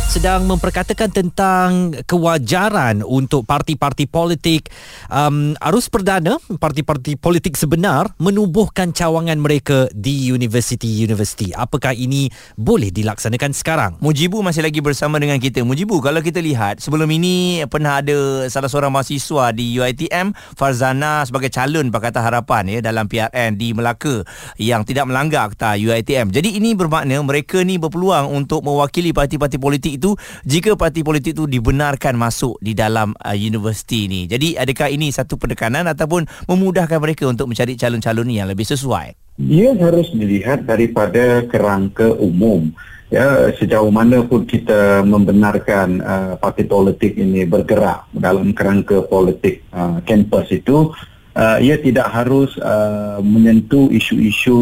Sedang 0.08 0.48
memperkatakan 0.48 1.12
tentang 1.12 1.92
kewajaran 2.08 3.04
untuk 3.04 3.44
parti-parti 3.44 4.08
politik 4.08 4.72
um, 5.12 5.52
arus 5.68 5.92
perdana 5.92 6.40
parti-parti 6.58 7.20
politik 7.20 7.60
sebenar 7.60 8.16
menubuhkan 8.16 8.96
cawangan 8.96 9.36
mereka 9.36 9.92
di 9.92 10.32
universiti-universiti. 10.32 11.52
Apakah 11.52 11.92
ini 11.92 12.32
boleh 12.56 12.88
dilaksanakan 12.88 13.52
sekarang? 13.52 13.92
Mujibu 14.00 14.40
masih 14.40 14.64
lagi 14.64 14.80
bersama 14.80 15.20
dengan 15.20 15.44
kita. 15.44 15.68
Mujibu, 15.68 16.00
kalau 16.00 16.24
kita 16.24 16.40
lihat 16.40 16.80
sebelum 16.80 17.12
ini 17.12 17.68
pernah 17.68 18.00
ada 18.00 18.48
salah 18.48 18.72
seorang 18.72 18.96
mahasiswa 18.96 19.52
di 19.52 19.76
UiTM 19.76 20.32
Farzana 20.56 21.28
sebagai 21.28 21.52
calon 21.52 21.92
Pakatan 21.92 22.24
Harapan 22.24 22.64
ya 22.72 22.80
dalam 22.80 23.12
PRN 23.12 23.60
di 23.60 23.76
Melaka 23.76 24.24
yang 24.56 24.88
tidak 24.88 25.12
melanggar 25.12 25.52
akta 25.52 25.76
UiTM. 25.76 26.32
Jadi 26.32 26.56
ini 26.56 26.80
bermakna 26.80 27.20
mereka 27.20 27.60
ni 27.60 27.76
berpeluang 27.76 28.32
untuk 28.32 28.64
mewakili 28.64 29.12
parti-parti 29.12 29.60
politik 29.60 29.97
itu 29.98 30.14
jika 30.46 30.78
parti 30.78 31.02
politik 31.02 31.34
itu 31.34 31.50
dibenarkan 31.50 32.16
masuk 32.16 32.56
di 32.62 32.78
dalam 32.78 33.18
uh, 33.20 33.36
universiti 33.36 34.06
ini. 34.06 34.30
Jadi 34.30 34.56
adakah 34.56 34.88
ini 34.94 35.10
satu 35.10 35.36
pendekanan 35.36 35.90
ataupun 35.90 36.30
memudahkan 36.46 37.02
mereka 37.02 37.26
untuk 37.26 37.50
mencari 37.50 37.74
calon-calon 37.74 38.30
yang 38.30 38.48
lebih 38.48 38.64
sesuai? 38.64 39.38
Dia 39.38 39.74
harus 39.78 40.10
dilihat 40.14 40.70
daripada 40.70 41.46
kerangka 41.46 42.14
umum. 42.18 42.74
Ya, 43.08 43.48
sejauh 43.56 43.88
mana 43.88 44.20
pun 44.28 44.44
kita 44.44 45.00
membenarkan 45.08 46.04
uh, 46.04 46.34
parti 46.36 46.68
politik 46.68 47.16
ini 47.16 47.48
bergerak 47.48 48.04
dalam 48.12 48.52
kerangka 48.52 49.00
politik 49.08 49.64
uh, 49.72 50.04
kampus 50.04 50.52
itu, 50.52 50.92
uh, 51.38 51.58
ia 51.64 51.80
tidak 51.80 52.12
harus 52.12 52.52
uh, 52.60 53.24
menyentuh 53.24 53.88
isu-isu 53.96 54.60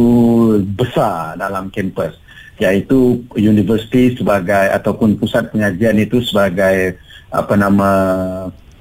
besar 0.78 1.40
dalam 1.42 1.74
kampus 1.74 2.25
iaitu 2.60 3.28
universiti 3.36 4.16
sebagai 4.16 4.72
ataupun 4.72 5.20
pusat 5.20 5.52
pengajian 5.52 6.00
itu 6.00 6.24
sebagai 6.24 6.96
apa 7.28 7.54
nama 7.60 7.90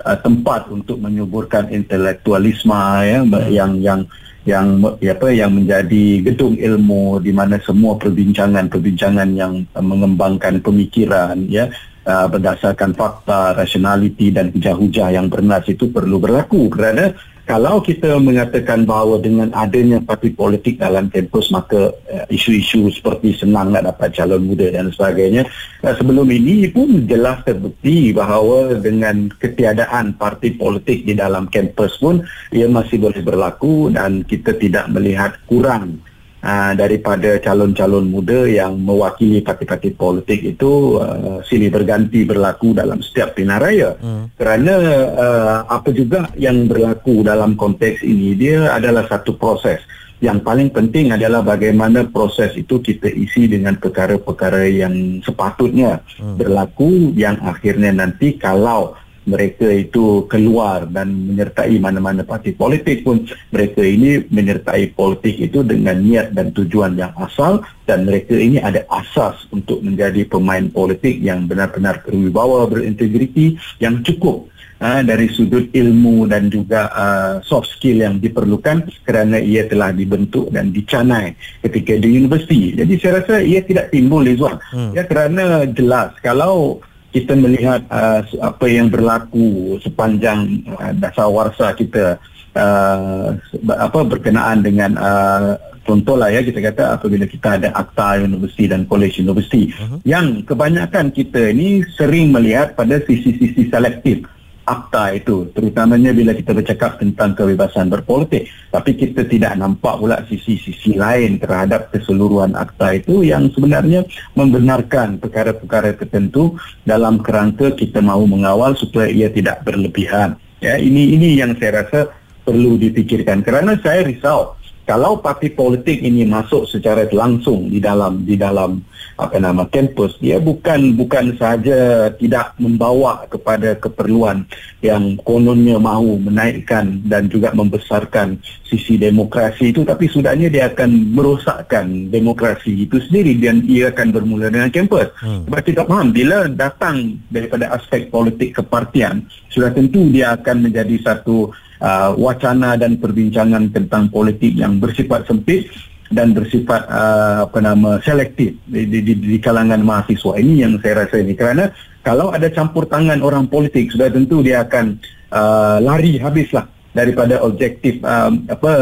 uh, 0.05 0.19
tempat 0.23 0.71
untuk 0.71 1.03
menyuburkan 1.03 1.67
intelektualisme 1.75 2.79
ya 3.03 3.21
hmm. 3.27 3.51
yang 3.51 3.73
yang 3.83 4.01
yang 4.45 4.67
apa 4.85 5.33
yang 5.33 5.57
menjadi 5.57 6.21
gedung 6.21 6.55
ilmu 6.61 7.17
di 7.25 7.33
mana 7.33 7.57
semua 7.65 7.97
perbincangan-perbincangan 7.97 9.33
yang 9.33 9.65
mengembangkan 9.73 10.61
pemikiran 10.61 11.49
ya 11.49 11.73
uh, 12.05 12.29
berdasarkan 12.29 12.93
fakta, 12.93 13.57
rasionaliti 13.57 14.29
dan 14.31 14.53
hujah-hujah 14.53 15.17
yang 15.17 15.33
bernas 15.33 15.65
itu 15.67 15.89
perlu 15.89 16.21
berlaku 16.21 16.69
kerana 16.69 17.17
kalau 17.45 17.85
kita 17.85 18.17
mengatakan 18.17 18.89
bahawa 18.89 19.21
dengan 19.21 19.53
adanya 19.53 20.01
parti 20.01 20.33
politik 20.33 20.81
dalam 20.81 21.13
kampus 21.13 21.53
maka 21.53 21.93
uh, 21.93 22.25
isu-isu 22.33 22.89
seperti 22.89 23.37
senang 23.37 23.77
nak 23.77 23.85
dapat 23.85 24.17
calon 24.17 24.49
muda 24.49 24.73
dan 24.73 24.89
sebagainya 24.89 25.45
uh, 25.85 25.95
sebelum 25.95 26.25
ini 26.33 26.73
pun 26.73 27.05
jelas 27.05 27.45
terbukti 27.45 28.17
bahawa 28.17 28.81
dengan 28.81 29.29
ketiadaan 29.37 30.17
parti 30.17 30.57
politik 30.57 31.05
di 31.05 31.13
dalam 31.13 31.45
kampus 31.53 32.01
pun 32.01 32.25
ia 32.49 32.65
masih 32.65 32.97
boleh 32.97 33.21
berlaku 33.21 33.93
dan 33.93 34.25
kita 34.25 34.57
tidak 34.57 34.89
melihat 34.89 35.37
kurang 35.45 36.01
Uh, 36.45 36.77
daripada 36.77 37.41
calon-calon 37.41 38.05
muda 38.05 38.45
yang 38.45 38.77
mewakili 38.77 39.41
parti-parti 39.41 39.97
politik 39.97 40.45
itu 40.45 41.01
uh, 41.01 41.41
silih 41.41 41.73
berganti 41.73 42.29
berlaku 42.29 42.77
dalam 42.77 43.01
setiap 43.01 43.33
pilihan 43.33 43.57
raya. 43.57 43.91
Hmm. 43.97 44.29
Kerana 44.37 44.75
uh, 45.17 45.59
apa 45.65 45.89
juga 45.97 46.29
yang 46.37 46.69
berlaku 46.69 47.25
dalam 47.25 47.57
konteks 47.57 48.05
ini 48.05 48.37
dia 48.37 48.77
adalah 48.77 49.09
satu 49.09 49.41
proses. 49.41 49.81
Yang 50.21 50.45
paling 50.45 50.69
penting 50.69 51.17
adalah 51.17 51.41
bagaimana 51.41 52.05
proses 52.13 52.53
itu 52.61 52.77
kita 52.77 53.09
isi 53.09 53.49
dengan 53.49 53.81
perkara-perkara 53.81 54.69
yang 54.69 55.25
sepatutnya 55.25 56.05
hmm. 56.21 56.37
berlaku 56.37 57.17
yang 57.17 57.41
akhirnya 57.41 57.89
nanti 57.89 58.37
kalau 58.37 58.93
mereka 59.25 59.69
itu 59.69 60.29
keluar 60.29 60.89
dan 60.89 61.13
menyertai 61.13 61.77
mana-mana 61.81 62.25
parti 62.25 62.53
politik 62.53 63.05
pun 63.05 63.25
mereka 63.51 63.81
ini 63.81 64.25
menyertai 64.29 64.93
politik 64.93 65.37
itu 65.41 65.65
dengan 65.65 66.01
niat 66.01 66.37
dan 66.37 66.53
tujuan 66.53 66.97
yang 66.97 67.13
asal 67.17 67.65
dan 67.89 68.05
mereka 68.05 68.37
ini 68.37 68.61
ada 68.61 68.85
asas 68.93 69.49
untuk 69.53 69.81
menjadi 69.81 70.29
pemain 70.29 70.69
politik 70.69 71.21
yang 71.21 71.49
benar-benar 71.49 72.05
berwibawa 72.05 72.69
berintegriti 72.69 73.57
yang 73.81 74.05
cukup 74.05 74.49
uh, 74.85 75.01
dari 75.01 75.31
sudut 75.33 75.73
ilmu 75.73 76.29
dan 76.29 76.53
juga 76.53 76.93
uh, 76.93 77.35
soft 77.45 77.73
skill 77.73 78.05
yang 78.05 78.21
diperlukan 78.21 78.89
kerana 79.05 79.41
ia 79.41 79.65
telah 79.69 79.91
dibentuk 79.95 80.53
dan 80.53 80.71
dicanai 80.75 81.37
ketika 81.65 81.97
di 81.97 82.09
universiti. 82.21 82.77
Jadi 82.77 82.93
saya 83.01 83.25
rasa 83.25 83.41
ia 83.41 83.65
tidak 83.65 83.89
timbul 83.89 84.25
Izwan. 84.25 84.61
Hmm. 84.73 84.93
Ya 84.93 85.09
kerana 85.09 85.65
jelas 85.73 86.13
kalau 86.21 86.85
kita 87.15 87.39
melihat 87.39 87.87
uh, 87.95 88.27
apa 88.43 88.67
yang 88.67 88.91
berlaku 88.91 89.79
sepanjang 89.79 90.67
uh, 90.75 90.91
dasar 90.99 91.31
warsa 91.31 91.71
kita 91.79 92.19
uh, 92.59 93.39
apa 93.71 94.01
berkenaan 94.03 94.67
dengan 94.67 94.99
uh, 94.99 95.55
contohlah 95.87 96.35
ya 96.35 96.43
kita 96.43 96.59
kata 96.59 96.99
apabila 96.99 97.31
kita 97.31 97.63
ada 97.63 97.71
akta 97.71 98.19
universiti 98.19 98.67
dan 98.67 98.83
college 98.91 99.23
universiti 99.23 99.71
uh-huh. 99.71 100.03
yang 100.03 100.43
kebanyakan 100.43 101.15
kita 101.15 101.55
ini 101.55 101.87
sering 101.95 102.35
melihat 102.35 102.75
pada 102.75 102.99
sisi-sisi 102.99 103.71
selektif 103.71 104.27
akta 104.65 105.13
itu 105.17 105.49
terutamanya 105.53 106.11
bila 106.17 106.33
kita 106.33 106.57
bercakap 106.57 106.97
tentang 106.97 107.37
kebebasan 107.37 107.93
berpolitik. 107.93 108.49
Tapi 108.73 108.97
kita 108.97 109.29
tidak 109.29 109.61
nampak 109.61 110.01
pula 110.01 110.25
sisi-sisi 110.27 110.97
lain 110.97 111.37
terhadap 111.39 111.93
keseluruhan 111.93 112.57
akta 112.57 112.99
itu 112.99 113.23
yang 113.25 113.53
sebenarnya 113.53 114.09
membenarkan 114.35 115.21
perkara-perkara 115.21 115.97
tertentu 116.01 116.57
dalam 116.83 117.21
kerangka 117.21 117.77
kita 117.77 118.01
mahu 118.01 118.25
mengawal 118.27 118.73
supaya 118.75 119.09
ia 119.13 119.29
tidak 119.29 119.63
berlebihan. 119.63 120.41
Ya 120.65 120.81
ini 120.81 121.13
ini 121.15 121.37
yang 121.37 121.55
saya 121.61 121.85
rasa 121.85 122.09
perlu 122.45 122.81
dipikirkan 122.81 123.45
kerana 123.45 123.77
saya 123.81 124.05
risau 124.05 124.57
kalau 124.85 125.17
parti 125.17 125.49
politik 125.49 126.05
ini 126.05 126.29
masuk 126.29 126.69
secara 126.69 127.09
langsung 127.09 127.73
di 127.73 127.81
dalam 127.81 128.21
di 128.25 128.37
dalam 128.37 128.85
apa 129.15 129.39
nama 129.39 129.63
kampus 129.71 130.19
dia 130.19 130.43
bukan 130.43 130.99
bukan 130.99 131.39
sahaja 131.39 132.11
tidak 132.19 132.51
membawa 132.59 133.23
kepada 133.31 133.79
keperluan 133.79 134.43
yang 134.83 135.15
kononnya 135.23 135.79
mahu 135.79 136.19
menaikkan 136.19 136.99
dan 137.07 137.31
juga 137.31 137.55
membesarkan 137.55 138.43
sisi 138.67 138.99
demokrasi 138.99 139.71
itu 139.71 139.87
tapi 139.87 140.11
sudahnya 140.11 140.51
dia 140.51 140.67
akan 140.67 141.15
merosakkan 141.15 142.11
demokrasi 142.11 142.91
itu 142.91 142.99
sendiri 143.07 143.39
dan 143.39 143.63
ia 143.71 143.95
akan 143.95 144.11
bermula 144.11 144.51
dengan 144.51 144.75
kampus 144.75 145.15
hmm. 145.23 145.47
sebab 145.47 145.61
kita 145.63 145.83
faham 145.87 146.11
bila 146.11 146.51
datang 146.51 147.15
daripada 147.31 147.71
aspek 147.71 148.11
politik 148.11 148.59
kepartian 148.59 149.23
sudah 149.47 149.71
tentu 149.71 150.11
dia 150.11 150.35
akan 150.35 150.67
menjadi 150.67 150.99
satu 151.07 151.55
uh, 151.79 152.11
wacana 152.19 152.75
dan 152.75 152.99
perbincangan 152.99 153.71
tentang 153.71 154.11
politik 154.11 154.59
yang 154.59 154.83
bersifat 154.83 155.23
sempit 155.31 155.71
dan 156.13 156.37
bersifat 156.37 156.85
uh, 156.91 157.49
apa 157.49 157.59
nama 157.65 157.97
selektif 158.05 158.57
di, 158.69 158.85
di, 158.85 159.01
di, 159.17 159.37
kalangan 159.41 159.81
mahasiswa. 159.81 160.37
Ini 160.37 160.53
yang 160.67 160.73
saya 160.83 161.07
rasa 161.07 161.17
ini. 161.23 161.33
Kerana 161.33 161.73
kalau 162.05 162.29
ada 162.35 162.51
campur 162.53 162.85
tangan 162.85 163.25
orang 163.25 163.49
politik 163.49 163.89
sudah 163.89 164.13
tentu 164.13 164.45
dia 164.45 164.65
akan 164.67 165.01
uh, 165.33 165.81
lari 165.81 166.21
habislah 166.21 166.69
daripada 166.93 167.41
objektif 167.43 167.99
um, 168.05 168.45
apa 168.47 168.73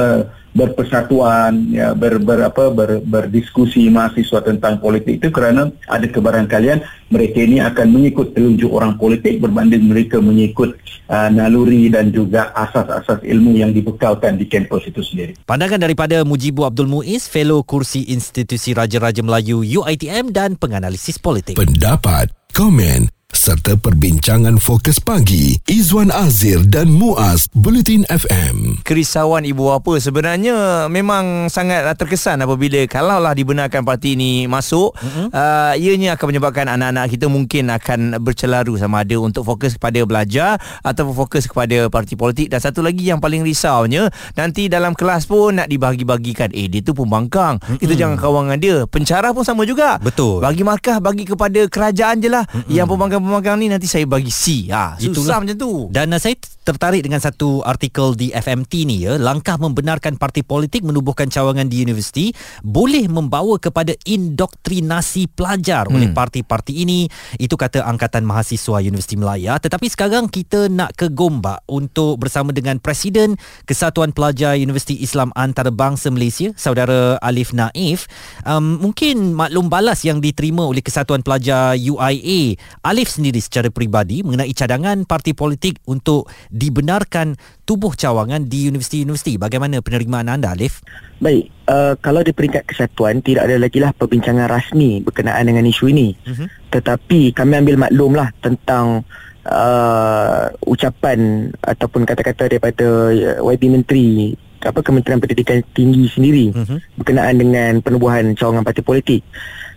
berpersatuan 0.52 1.72
ya 1.72 1.96
ber, 1.96 2.20
ber 2.20 2.52
apa 2.52 2.68
ber, 2.68 3.00
berdiskusi 3.00 3.88
mahasiswa 3.88 4.44
tentang 4.44 4.78
politik 4.84 5.20
itu 5.20 5.32
kerana 5.32 5.72
ada 5.88 6.04
kebarangkalian 6.04 6.84
mereka 7.08 7.38
ini 7.40 7.64
akan 7.64 7.88
mengikut 7.88 8.36
telunjuk 8.36 8.68
orang 8.68 9.00
politik 9.00 9.40
berbanding 9.40 9.88
mereka 9.88 10.20
mengikut 10.20 10.76
uh, 11.08 11.28
naluri 11.32 11.88
dan 11.88 12.12
juga 12.12 12.52
asas-asas 12.52 13.24
ilmu 13.24 13.56
yang 13.56 13.72
dibekalkan 13.72 14.36
di 14.36 14.48
kampus 14.48 14.92
itu 14.92 15.00
sendiri. 15.00 15.32
Pandangan 15.48 15.80
daripada 15.80 16.20
Mujibu 16.24 16.68
Abdul 16.68 16.88
Muiz, 16.88 17.28
fellow 17.28 17.64
kursi 17.64 18.08
Institusi 18.12 18.76
Raja-Raja 18.76 19.24
Melayu 19.24 19.64
UiTM 19.64 20.32
dan 20.32 20.60
penganalisis 20.60 21.16
politik. 21.16 21.56
Pendapat, 21.56 22.32
komen 22.56 23.21
serta 23.42 23.74
perbincangan 23.74 24.62
fokus 24.62 25.02
pagi 25.02 25.58
Izwan 25.66 26.14
Azir 26.14 26.62
dan 26.62 26.94
Muaz 26.94 27.50
Bulletin 27.50 28.06
FM. 28.06 28.86
Kerisauan 28.86 29.42
ibu 29.42 29.66
bapa 29.66 29.98
sebenarnya 29.98 30.86
memang 30.86 31.50
sangat 31.50 31.90
terkesan 31.98 32.38
apabila 32.38 32.86
kalaulah 32.86 33.34
dibenarkan 33.34 33.82
parti 33.82 34.14
ini 34.14 34.46
masuk, 34.46 34.94
mm-hmm. 34.94 35.34
uh, 35.34 35.74
ianya 35.74 36.14
akan 36.14 36.26
menyebabkan 36.30 36.70
anak-anak 36.70 37.10
kita 37.10 37.26
mungkin 37.26 37.74
akan 37.74 38.22
bercelaru 38.22 38.78
sama 38.78 39.02
ada 39.02 39.18
untuk 39.18 39.42
fokus 39.42 39.74
kepada 39.74 39.98
belajar 40.06 40.62
ataupun 40.86 41.26
fokus 41.26 41.50
kepada 41.50 41.90
parti 41.90 42.14
politik 42.14 42.46
dan 42.46 42.62
satu 42.62 42.78
lagi 42.78 43.10
yang 43.10 43.18
paling 43.18 43.42
risaunya 43.42 44.06
nanti 44.38 44.70
dalam 44.70 44.94
kelas 44.94 45.26
pun 45.26 45.58
nak 45.58 45.66
dibagi-bagikan 45.66 46.54
eh 46.54 46.70
dia 46.70 46.78
tu 46.78 46.94
pembangkang 46.94 47.58
mm-hmm. 47.58 47.82
kita 47.82 47.92
jangan 47.98 48.14
kawan 48.22 48.42
dengan 48.46 48.58
dia 48.62 48.76
pencara 48.86 49.34
pun 49.34 49.42
sama 49.42 49.66
juga 49.66 49.98
betul 49.98 50.38
bagi 50.38 50.62
markah 50.62 51.02
bagi 51.02 51.26
kepada 51.26 51.66
kerajaan 51.66 52.22
je 52.22 52.30
lah 52.30 52.46
mm-hmm. 52.46 52.70
yang 52.70 52.86
pembangkang 52.86 53.31
magang 53.32 53.56
ni 53.56 53.72
nanti 53.72 53.88
saya 53.88 54.04
bagi 54.04 54.28
C. 54.28 54.68
Ha, 54.68 55.00
susah 55.00 55.08
Itulah. 55.08 55.38
macam 55.40 55.56
tu. 55.56 55.72
Dan 55.88 56.12
uh, 56.12 56.20
saya 56.20 56.36
tertarik 56.62 57.02
dengan 57.02 57.18
satu 57.18 57.64
artikel 57.66 58.14
di 58.14 58.30
FMT 58.30 58.72
ni 58.86 59.02
ya, 59.02 59.18
langkah 59.18 59.58
membenarkan 59.58 60.14
parti 60.14 60.46
politik 60.46 60.86
menubuhkan 60.86 61.26
cawangan 61.26 61.66
di 61.66 61.82
universiti 61.82 62.30
boleh 62.62 63.10
membawa 63.10 63.58
kepada 63.58 63.96
indoktrinasi 64.06 65.26
pelajar 65.34 65.90
hmm. 65.90 65.94
oleh 65.98 66.08
parti-parti 66.14 66.86
ini. 66.86 67.10
Itu 67.40 67.58
kata 67.58 67.82
Angkatan 67.82 68.22
Mahasiswa 68.22 68.78
Universiti 68.78 69.18
Melaya. 69.18 69.58
Tetapi 69.58 69.86
sekarang 69.90 70.30
kita 70.30 70.70
nak 70.70 70.94
ke 70.94 71.10
Gombak 71.10 71.66
untuk 71.66 72.22
bersama 72.22 72.54
dengan 72.54 72.78
Presiden 72.78 73.34
Kesatuan 73.66 74.14
Pelajar 74.14 74.54
Universiti 74.54 75.02
Islam 75.02 75.34
Antarabangsa 75.34 76.14
Malaysia, 76.14 76.54
Saudara 76.54 77.18
Alif 77.18 77.50
Naif. 77.50 78.06
Um, 78.46 78.78
mungkin 78.78 79.34
maklum 79.34 79.66
balas 79.66 80.06
yang 80.06 80.22
diterima 80.22 80.62
oleh 80.62 80.80
Kesatuan 80.80 81.26
Pelajar 81.26 81.74
UIA 81.74 82.54
Alif 82.86 83.18
sendiri 83.22 83.38
secara 83.38 83.70
peribadi 83.70 84.26
mengenai 84.26 84.50
cadangan 84.50 85.06
parti 85.06 85.30
politik 85.30 85.78
untuk 85.86 86.26
dibenarkan 86.50 87.38
tubuh 87.62 87.94
cawangan 87.94 88.50
di 88.50 88.66
universiti-universiti. 88.66 89.38
Bagaimana 89.38 89.78
penerimaan 89.78 90.26
anda 90.26 90.50
Alif? 90.50 90.82
Baik, 91.22 91.46
uh, 91.70 91.94
kalau 92.02 92.26
di 92.26 92.34
peringkat 92.34 92.66
kesatuan 92.66 93.22
tidak 93.22 93.46
ada 93.46 93.62
lagi 93.62 93.78
lah 93.78 93.94
perbincangan 93.94 94.50
rasmi 94.50 95.06
berkenaan 95.06 95.46
dengan 95.46 95.62
isu 95.62 95.86
ini. 95.94 96.18
Mhm. 96.26 96.74
Tetapi 96.74 97.30
kami 97.30 97.62
ambil 97.62 97.78
maklum 97.78 98.18
lah 98.18 98.34
tentang 98.42 99.06
uh, 99.46 100.50
ucapan 100.66 101.50
ataupun 101.62 102.02
kata-kata 102.02 102.50
daripada 102.50 103.14
uh, 103.14 103.46
YB 103.46 103.70
Menteri 103.70 104.34
apa 104.64 104.80
Kementerian 104.80 105.18
Pendidikan 105.18 105.60
Tinggi 105.72 106.06
sendiri 106.06 106.54
Mhm. 106.54 106.76
berkenaan 106.96 107.34
dengan 107.34 107.72
penubuhan 107.80 108.32
cawangan 108.32 108.62
parti 108.62 108.80
politik. 108.80 109.20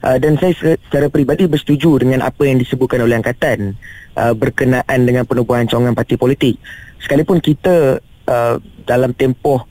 Uh, 0.05 0.21
dan 0.21 0.37
saya 0.37 0.53
se- 0.53 0.77
secara 0.85 1.09
peribadi 1.09 1.49
bersetuju 1.49 1.97
dengan 1.97 2.21
apa 2.21 2.45
yang 2.45 2.61
disebutkan 2.61 3.01
oleh 3.01 3.17
Angkatan 3.17 3.73
uh, 4.13 4.33
berkenaan 4.33 4.99
dengan 5.01 5.25
penubuhan 5.25 5.65
cawangan 5.65 5.97
parti 5.97 6.13
politik. 6.13 6.61
Sekalipun 7.01 7.41
kita 7.41 7.97
uh, 8.29 8.55
dalam 8.85 9.17
tempoh 9.17 9.65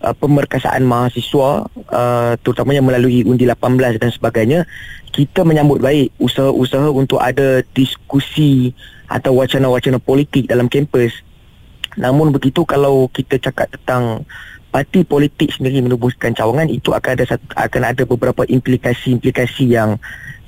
uh, 0.00 0.14
pemerkasaan 0.14 0.86
mahasiswa 0.86 1.66
uh, 1.90 2.32
terutamanya 2.38 2.80
melalui 2.80 3.26
undi 3.26 3.42
18 3.44 3.98
dan 3.98 4.10
sebagainya 4.10 4.60
kita 5.10 5.42
menyambut 5.42 5.82
baik 5.82 6.14
usaha-usaha 6.16 6.86
untuk 6.86 7.18
ada 7.18 7.66
diskusi 7.74 8.70
atau 9.10 9.34
wacana-wacana 9.34 9.98
politik 9.98 10.46
dalam 10.46 10.70
kampus 10.70 11.10
namun 11.98 12.30
begitu 12.30 12.62
kalau 12.62 13.10
kita 13.10 13.42
cakap 13.42 13.66
tentang 13.74 14.22
parti 14.70 15.02
politik 15.02 15.50
sendiri 15.50 15.82
menubuhkan 15.82 16.30
cawangan 16.34 16.70
itu 16.70 16.94
akan 16.94 17.10
ada 17.18 17.24
satu, 17.26 17.44
akan 17.58 17.82
ada 17.82 18.02
beberapa 18.06 18.42
implikasi-implikasi 18.46 19.74
yang 19.74 19.98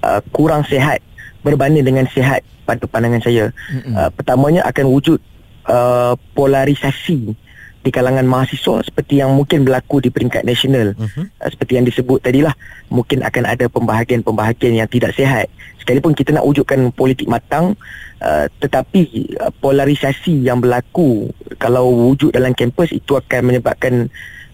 uh, 0.06 0.22
kurang 0.30 0.62
sihat 0.66 1.02
berbanding 1.42 1.82
dengan 1.82 2.06
sihat 2.06 2.46
pada 2.62 2.86
pandangan 2.86 3.22
saya. 3.22 3.50
Uh, 3.98 4.08
pertamanya 4.14 4.62
akan 4.66 4.86
wujud 4.94 5.18
uh, 5.66 6.14
polarisasi 6.38 7.34
di 7.82 7.90
kalangan 7.90 8.22
mahasiswa 8.24 8.86
seperti 8.86 9.18
yang 9.18 9.34
mungkin 9.34 9.66
berlaku 9.66 9.98
di 9.98 10.08
peringkat 10.08 10.46
nasional. 10.46 10.94
Mhm. 10.94 11.22
Uh, 11.42 11.48
seperti 11.50 11.72
yang 11.76 11.84
disebut 11.86 12.22
tadilah 12.22 12.54
mungkin 12.88 13.26
akan 13.26 13.44
ada 13.44 13.66
pembahagian-pembahagian 13.66 14.78
yang 14.78 14.88
tidak 14.88 15.12
sihat. 15.18 15.50
Sekalipun 15.82 16.14
kita 16.14 16.30
nak 16.30 16.46
wujudkan 16.46 16.94
politik 16.94 17.26
matang 17.26 17.74
uh, 18.22 18.46
tetapi 18.62 19.34
uh, 19.42 19.50
polarisasi 19.58 20.46
yang 20.46 20.62
berlaku 20.62 21.34
kalau 21.58 21.90
wujud 21.90 22.30
dalam 22.30 22.54
kampus 22.54 22.94
itu 22.94 23.18
akan 23.18 23.50
menyebabkan 23.50 24.06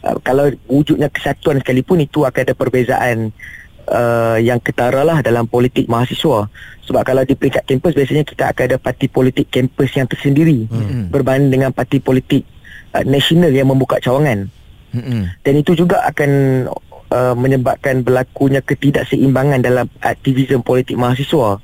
uh, 0.08 0.16
kalau 0.24 0.48
wujudnya 0.64 1.12
kesatuan 1.12 1.60
sekalipun 1.60 2.00
itu 2.00 2.24
akan 2.24 2.40
ada 2.48 2.56
perbezaan 2.56 3.28
uh, 3.92 4.40
yang 4.40 4.56
ketara 4.56 5.04
lah 5.04 5.20
dalam 5.20 5.44
politik 5.44 5.84
mahasiswa. 5.84 6.48
Sebab 6.88 7.02
kalau 7.04 7.20
di 7.28 7.36
peringkat 7.36 7.68
kampus 7.68 7.92
biasanya 7.92 8.24
kita 8.24 8.48
akan 8.48 8.64
ada 8.72 8.78
parti 8.80 9.12
politik 9.12 9.52
kampus 9.52 9.92
yang 10.00 10.08
tersendiri 10.08 10.64
Mm-mm. 10.64 11.12
berbanding 11.12 11.60
dengan 11.60 11.70
parti 11.76 12.00
politik 12.00 12.48
uh, 12.94 13.04
nasional 13.04 13.52
yang 13.52 13.68
membuka 13.68 13.98
cawangan 14.00 14.48
Mm-mm. 14.94 15.28
dan 15.44 15.54
itu 15.56 15.76
juga 15.76 16.00
akan 16.08 16.30
uh, 17.12 17.34
menyebabkan 17.36 18.00
berlakunya 18.04 18.64
ketidakseimbangan 18.64 19.60
dalam 19.60 19.86
aktivisme 20.00 20.64
politik 20.64 20.96
mahasiswa 20.96 21.60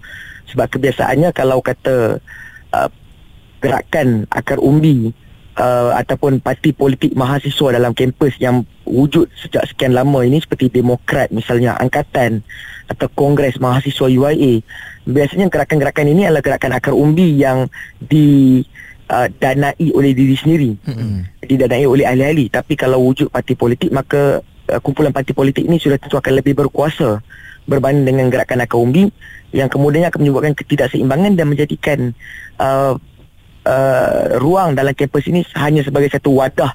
sebab 0.52 0.66
kebiasaannya 0.68 1.32
kalau 1.32 1.64
kata 1.64 2.20
uh, 2.72 2.88
gerakan 3.64 4.28
akar 4.28 4.60
umbi 4.60 5.16
uh, 5.56 5.96
ataupun 5.96 6.42
parti 6.42 6.76
politik 6.76 7.16
mahasiswa 7.16 7.74
dalam 7.74 7.96
kampus 7.96 8.36
yang 8.38 8.66
wujud 8.84 9.30
sejak 9.38 9.64
sekian 9.70 9.96
lama 9.96 10.20
ini 10.20 10.42
seperti 10.42 10.68
Demokrat 10.68 11.32
misalnya 11.32 11.78
Angkatan 11.80 12.44
atau 12.84 13.08
Kongres 13.16 13.56
Mahasiswa 13.56 14.12
UIA 14.12 14.60
biasanya 15.08 15.48
gerakan-gerakan 15.48 16.12
ini 16.12 16.28
adalah 16.28 16.44
gerakan 16.44 16.76
akar 16.76 16.92
umbi 16.92 17.40
yang 17.40 17.72
di 17.96 18.60
uh, 19.10 19.28
danai 19.40 19.90
oleh 19.92 20.12
diri 20.16 20.36
sendiri 20.36 20.70
Mm-mm. 20.86 21.44
didanai 21.44 21.84
oleh 21.84 22.04
ahli-ahli 22.08 22.48
tapi 22.48 22.78
kalau 22.78 23.02
wujud 23.04 23.28
parti 23.28 23.56
politik 23.58 23.90
maka 23.92 24.40
uh, 24.70 24.80
kumpulan 24.80 25.12
parti 25.12 25.36
politik 25.36 25.64
ini 25.64 25.76
sudah 25.76 26.00
tentu 26.00 26.16
akan 26.16 26.40
lebih 26.40 26.56
berkuasa 26.56 27.20
berbanding 27.64 28.04
dengan 28.04 28.28
gerakan 28.28 28.64
akar 28.64 28.78
umbi 28.80 29.08
yang 29.54 29.70
kemudiannya 29.70 30.12
akan 30.12 30.20
menyebabkan 30.20 30.54
ketidakseimbangan 30.56 31.32
dan 31.38 31.46
menjadikan 31.48 31.98
uh, 32.60 32.98
uh, 33.64 34.36
ruang 34.38 34.76
dalam 34.76 34.92
kampus 34.92 35.30
ini 35.30 35.40
hanya 35.56 35.80
sebagai 35.80 36.12
satu 36.12 36.36
wadah 36.36 36.72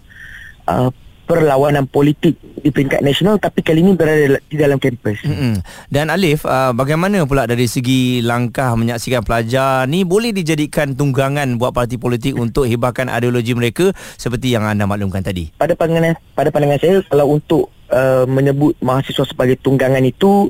uh, 0.66 0.90
perlawanan 1.30 1.86
politik 1.86 2.42
di 2.60 2.70
peringkat 2.72 3.04
nasional 3.04 3.40
tapi 3.40 3.64
kali 3.64 3.84
ini 3.84 3.96
berada 3.96 4.40
di 4.48 4.56
dalam 4.56 4.80
kampus. 4.80 5.24
Mm-mm. 5.24 5.60
Dan 5.88 6.12
Alif, 6.12 6.44
uh, 6.44 6.72
bagaimana 6.76 7.24
pula 7.24 7.48
dari 7.48 7.68
segi 7.68 8.20
langkah 8.24 8.76
menyaksikan 8.76 9.24
pelajar 9.24 9.88
ni 9.88 10.04
boleh 10.04 10.32
dijadikan 10.32 10.96
tunggangan 10.96 11.60
buat 11.60 11.72
parti 11.72 11.96
politik 12.00 12.36
untuk 12.36 12.68
hebahkan 12.68 13.12
ideologi 13.12 13.56
mereka 13.56 13.92
seperti 14.20 14.56
yang 14.56 14.68
anda 14.68 14.84
maklumkan 14.88 15.24
tadi? 15.24 15.52
pada 15.60 15.76
pandangan 15.76 16.16
pada 16.34 16.50
pandangan 16.50 16.80
saya 16.80 16.96
kalau 17.12 17.36
untuk 17.36 17.70
uh, 17.92 18.24
menyebut 18.26 18.74
mahasiswa 18.80 19.28
sebagai 19.28 19.60
tunggangan 19.60 20.02
itu 20.08 20.50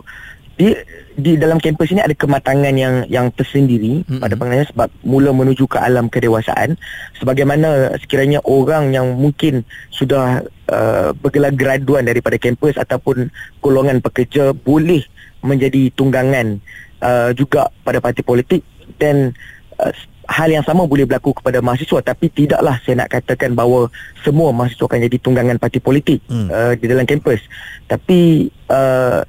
di 0.59 0.75
di 1.15 1.39
dalam 1.39 1.55
kampus 1.55 1.95
ini 1.95 2.03
ada 2.03 2.11
kematangan 2.11 2.75
yang 2.75 3.07
yang 3.07 3.31
tersendiri 3.31 4.03
mm-hmm. 4.03 4.19
pada 4.19 4.35
pandangan 4.35 4.59
saya 4.59 4.71
sebab 4.75 4.89
mula 5.07 5.31
menuju 5.31 5.63
ke 5.71 5.79
alam 5.79 6.11
kedewasaan 6.11 6.75
sebagaimana 7.15 7.95
sekiranya 8.03 8.43
orang 8.43 8.91
yang 8.91 9.15
mungkin 9.15 9.63
sudah 9.87 10.43
uh, 10.67 11.15
bergelar 11.15 11.55
graduan 11.55 12.03
daripada 12.03 12.35
kampus 12.35 12.75
ataupun 12.75 13.31
golongan 13.63 14.03
pekerja 14.03 14.51
boleh 14.51 15.07
menjadi 15.39 15.95
tunggangan 15.95 16.59
uh, 16.99 17.31
juga 17.31 17.71
pada 17.87 18.03
parti 18.03 18.19
politik 18.19 18.59
dan 18.99 19.31
uh, 19.79 19.95
hal 20.29 20.51
yang 20.51 20.61
sama 20.67 20.85
boleh 20.85 21.07
berlaku 21.07 21.33
kepada 21.39 21.63
mahasiswa 21.63 22.03
tapi 22.03 22.27
tidaklah 22.29 22.77
saya 22.83 22.99
nak 22.99 23.15
katakan 23.15 23.55
bahawa 23.55 23.87
semua 24.27 24.51
mahasiswa 24.51 24.85
akan 24.85 25.07
jadi 25.07 25.17
tunggangan 25.23 25.55
parti 25.55 25.79
politik 25.79 26.19
hmm. 26.27 26.51
uh, 26.51 26.73
di 26.75 26.85
dalam 26.85 27.07
kampus 27.07 27.39
tapi 27.87 28.51
uh, 28.67 29.23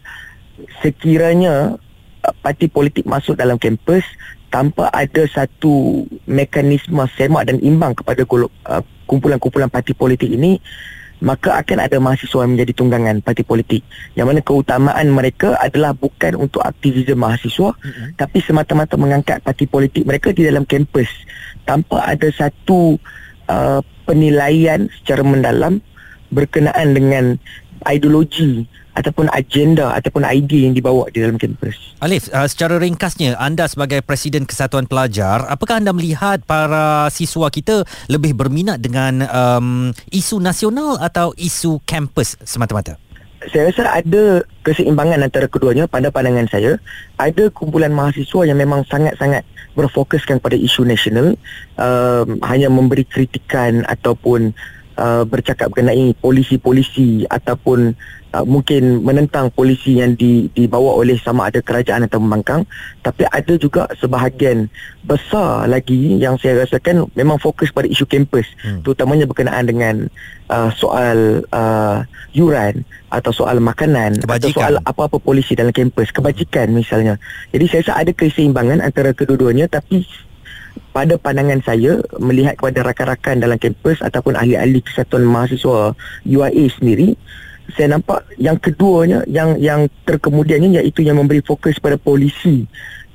sekiranya 0.80 1.76
uh, 2.24 2.34
parti 2.40 2.66
politik 2.66 3.04
masuk 3.06 3.36
dalam 3.36 3.56
kampus 3.56 4.04
tanpa 4.50 4.90
ada 4.90 5.24
satu 5.30 6.04
mekanisme 6.26 6.98
semak 7.14 7.46
dan 7.46 7.62
imbang 7.62 7.94
kepada 7.94 8.26
uh, 8.26 8.82
kumpulan-kumpulan 9.06 9.70
parti 9.70 9.94
politik 9.94 10.26
ini 10.26 10.58
maka 11.20 11.60
akan 11.60 11.84
ada 11.84 12.00
mahasiswa 12.00 12.48
yang 12.48 12.56
menjadi 12.56 12.72
tunggangan 12.72 13.20
parti 13.20 13.44
politik 13.44 13.84
yang 14.16 14.26
mana 14.26 14.40
keutamaan 14.40 15.12
mereka 15.12 15.52
adalah 15.60 15.92
bukan 15.92 16.32
untuk 16.40 16.64
aktivisme 16.64 17.20
mahasiswa 17.20 17.76
mm-hmm. 17.76 18.16
tapi 18.16 18.40
semata-mata 18.40 18.96
mengangkat 18.96 19.44
parti 19.44 19.68
politik 19.68 20.08
mereka 20.08 20.32
di 20.32 20.48
dalam 20.48 20.64
kampus 20.64 21.08
tanpa 21.68 22.08
ada 22.08 22.32
satu 22.32 22.96
uh, 23.52 23.84
penilaian 24.08 24.88
secara 25.00 25.20
mendalam 25.20 25.84
berkenaan 26.32 26.96
dengan 26.96 27.24
ideologi 27.84 28.64
ataupun 29.00 29.32
agenda 29.32 29.96
ataupun 29.96 30.22
idea 30.28 30.68
yang 30.68 30.76
dibawa 30.76 31.08
di 31.08 31.24
dalam 31.24 31.40
kampus. 31.40 31.96
Alif, 32.04 32.28
uh, 32.30 32.44
secara 32.44 32.76
ringkasnya 32.76 33.40
anda 33.40 33.64
sebagai 33.64 34.04
Presiden 34.04 34.44
Kesatuan 34.44 34.84
Pelajar, 34.84 35.48
apakah 35.48 35.80
anda 35.80 35.96
melihat 35.96 36.44
para 36.44 37.08
siswa 37.08 37.48
kita 37.48 37.88
lebih 38.12 38.36
berminat 38.36 38.84
dengan 38.84 39.24
um, 39.32 39.68
isu 40.12 40.38
nasional 40.38 41.00
atau 41.00 41.32
isu 41.40 41.80
kampus 41.88 42.36
semata-mata? 42.44 43.00
Saya 43.48 43.72
rasa 43.72 44.04
ada 44.04 44.44
keseimbangan 44.68 45.24
antara 45.24 45.48
keduanya 45.48 45.88
pada 45.88 46.12
pandangan 46.12 46.44
saya. 46.52 46.76
Ada 47.16 47.48
kumpulan 47.48 47.88
mahasiswa 47.88 48.44
yang 48.44 48.60
memang 48.60 48.84
sangat-sangat 48.84 49.48
berfokuskan 49.72 50.44
pada 50.44 50.60
isu 50.60 50.84
nasional, 50.84 51.40
um, 51.80 52.36
hanya 52.44 52.68
memberi 52.68 53.08
kritikan 53.08 53.80
ataupun 53.88 54.52
uh, 55.00 55.24
bercakap 55.24 55.72
mengenai 55.72 56.12
polisi-polisi 56.20 57.24
ataupun 57.26 57.96
uh, 58.36 58.44
mungkin 58.44 59.00
menentang 59.00 59.48
polisi 59.50 59.98
yang 59.98 60.14
di, 60.14 60.52
dibawa 60.52 61.00
oleh 61.00 61.16
sama 61.16 61.48
ada 61.48 61.64
kerajaan 61.64 62.04
atau 62.04 62.20
pembangkang 62.20 62.62
tapi 63.00 63.24
ada 63.32 63.56
juga 63.56 63.88
sebahagian 63.96 64.68
besar 65.02 65.64
lagi 65.66 66.20
yang 66.20 66.36
saya 66.36 66.62
rasakan 66.62 67.08
memang 67.16 67.40
fokus 67.40 67.72
pada 67.72 67.88
isu 67.88 68.04
kampus 68.04 68.46
hmm. 68.60 68.84
terutamanya 68.84 69.24
berkenaan 69.24 69.64
dengan 69.64 69.94
uh, 70.52 70.68
soal 70.76 71.42
uh, 71.50 72.04
yuran 72.36 72.84
atau 73.10 73.32
soal 73.34 73.58
makanan 73.58 74.20
Kebajikan. 74.20 74.38
atau 74.38 74.50
soal 74.52 74.74
apa-apa 74.84 75.18
polisi 75.18 75.56
dalam 75.56 75.74
kampus 75.74 76.12
kebajikan 76.12 76.70
misalnya 76.70 77.16
jadi 77.50 77.64
saya 77.66 77.80
rasa 77.88 77.94
ada 78.06 78.12
keseimbangan 78.14 78.84
antara 78.84 79.10
kedua-duanya 79.16 79.66
tapi 79.66 80.04
pada 80.90 81.14
pandangan 81.16 81.62
saya 81.62 82.02
melihat 82.18 82.58
kepada 82.58 82.82
rakan-rakan 82.82 83.38
dalam 83.38 83.58
kampus 83.58 84.02
ataupun 84.02 84.34
ahli-ahli 84.34 84.82
kesatuan 84.82 85.26
mahasiswa 85.26 85.94
UIA 86.26 86.66
sendiri 86.74 87.14
saya 87.74 87.96
nampak 87.96 88.26
yang 88.36 88.58
keduanya 88.58 89.22
yang 89.30 89.54
yang 89.58 89.86
terkemudiannya 90.06 90.82
iaitu 90.82 91.06
yang 91.06 91.18
memberi 91.18 91.42
fokus 91.42 91.78
pada 91.78 91.94
polisi. 91.96 92.66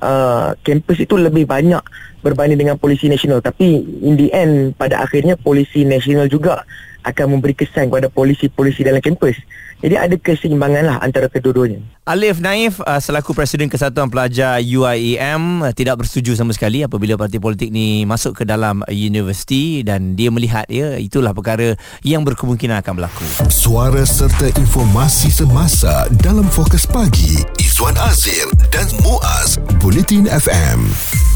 Uh, 0.06 0.54
kampus 0.62 1.08
itu 1.08 1.16
lebih 1.16 1.48
banyak 1.48 1.82
berbanding 2.20 2.60
dengan 2.60 2.76
polisi 2.80 3.08
nasional. 3.08 3.40
Tapi 3.42 3.80
in 4.04 4.20
the 4.20 4.30
end 4.32 4.76
pada 4.76 5.02
akhirnya 5.04 5.40
polisi 5.40 5.88
nasional 5.88 6.28
juga 6.28 6.64
akan 7.06 7.38
memberi 7.38 7.54
kesan 7.54 7.88
kepada 7.88 8.10
polisi-polisi 8.10 8.82
dalam 8.82 9.00
kampus 9.00 9.38
jadi 9.80 10.10
ada 10.10 10.16
keseimbangan 10.18 10.84
lah 10.84 10.98
antara 11.00 11.30
kedua-duanya 11.30 11.80
Alif 12.06 12.38
Naif 12.38 12.82
uh, 12.86 13.02
selaku 13.02 13.34
Presiden 13.34 13.70
Kesatuan 13.70 14.10
Pelajar 14.10 14.62
UIEM 14.62 15.66
uh, 15.66 15.74
tidak 15.74 16.02
bersetuju 16.02 16.38
sama 16.38 16.54
sekali 16.54 16.86
apabila 16.86 17.18
parti 17.18 17.42
politik 17.42 17.70
ni 17.74 18.06
masuk 18.06 18.42
ke 18.42 18.44
dalam 18.46 18.86
universiti 18.90 19.82
dan 19.82 20.18
dia 20.18 20.30
melihat 20.30 20.66
ya 20.70 20.98
itulah 21.02 21.34
perkara 21.34 21.74
yang 22.06 22.22
berkemungkinan 22.22 22.82
akan 22.82 22.94
berlaku. 23.02 23.26
Suara 23.50 24.06
serta 24.06 24.54
informasi 24.58 25.34
semasa 25.34 26.06
dalam 26.22 26.46
fokus 26.48 26.86
pagi 26.86 27.42
Izwan 27.58 27.98
Azir 28.06 28.48
dan 28.70 28.86
Muaz 29.04 29.58
Bulletin 29.82 30.30
FM. 30.30 31.35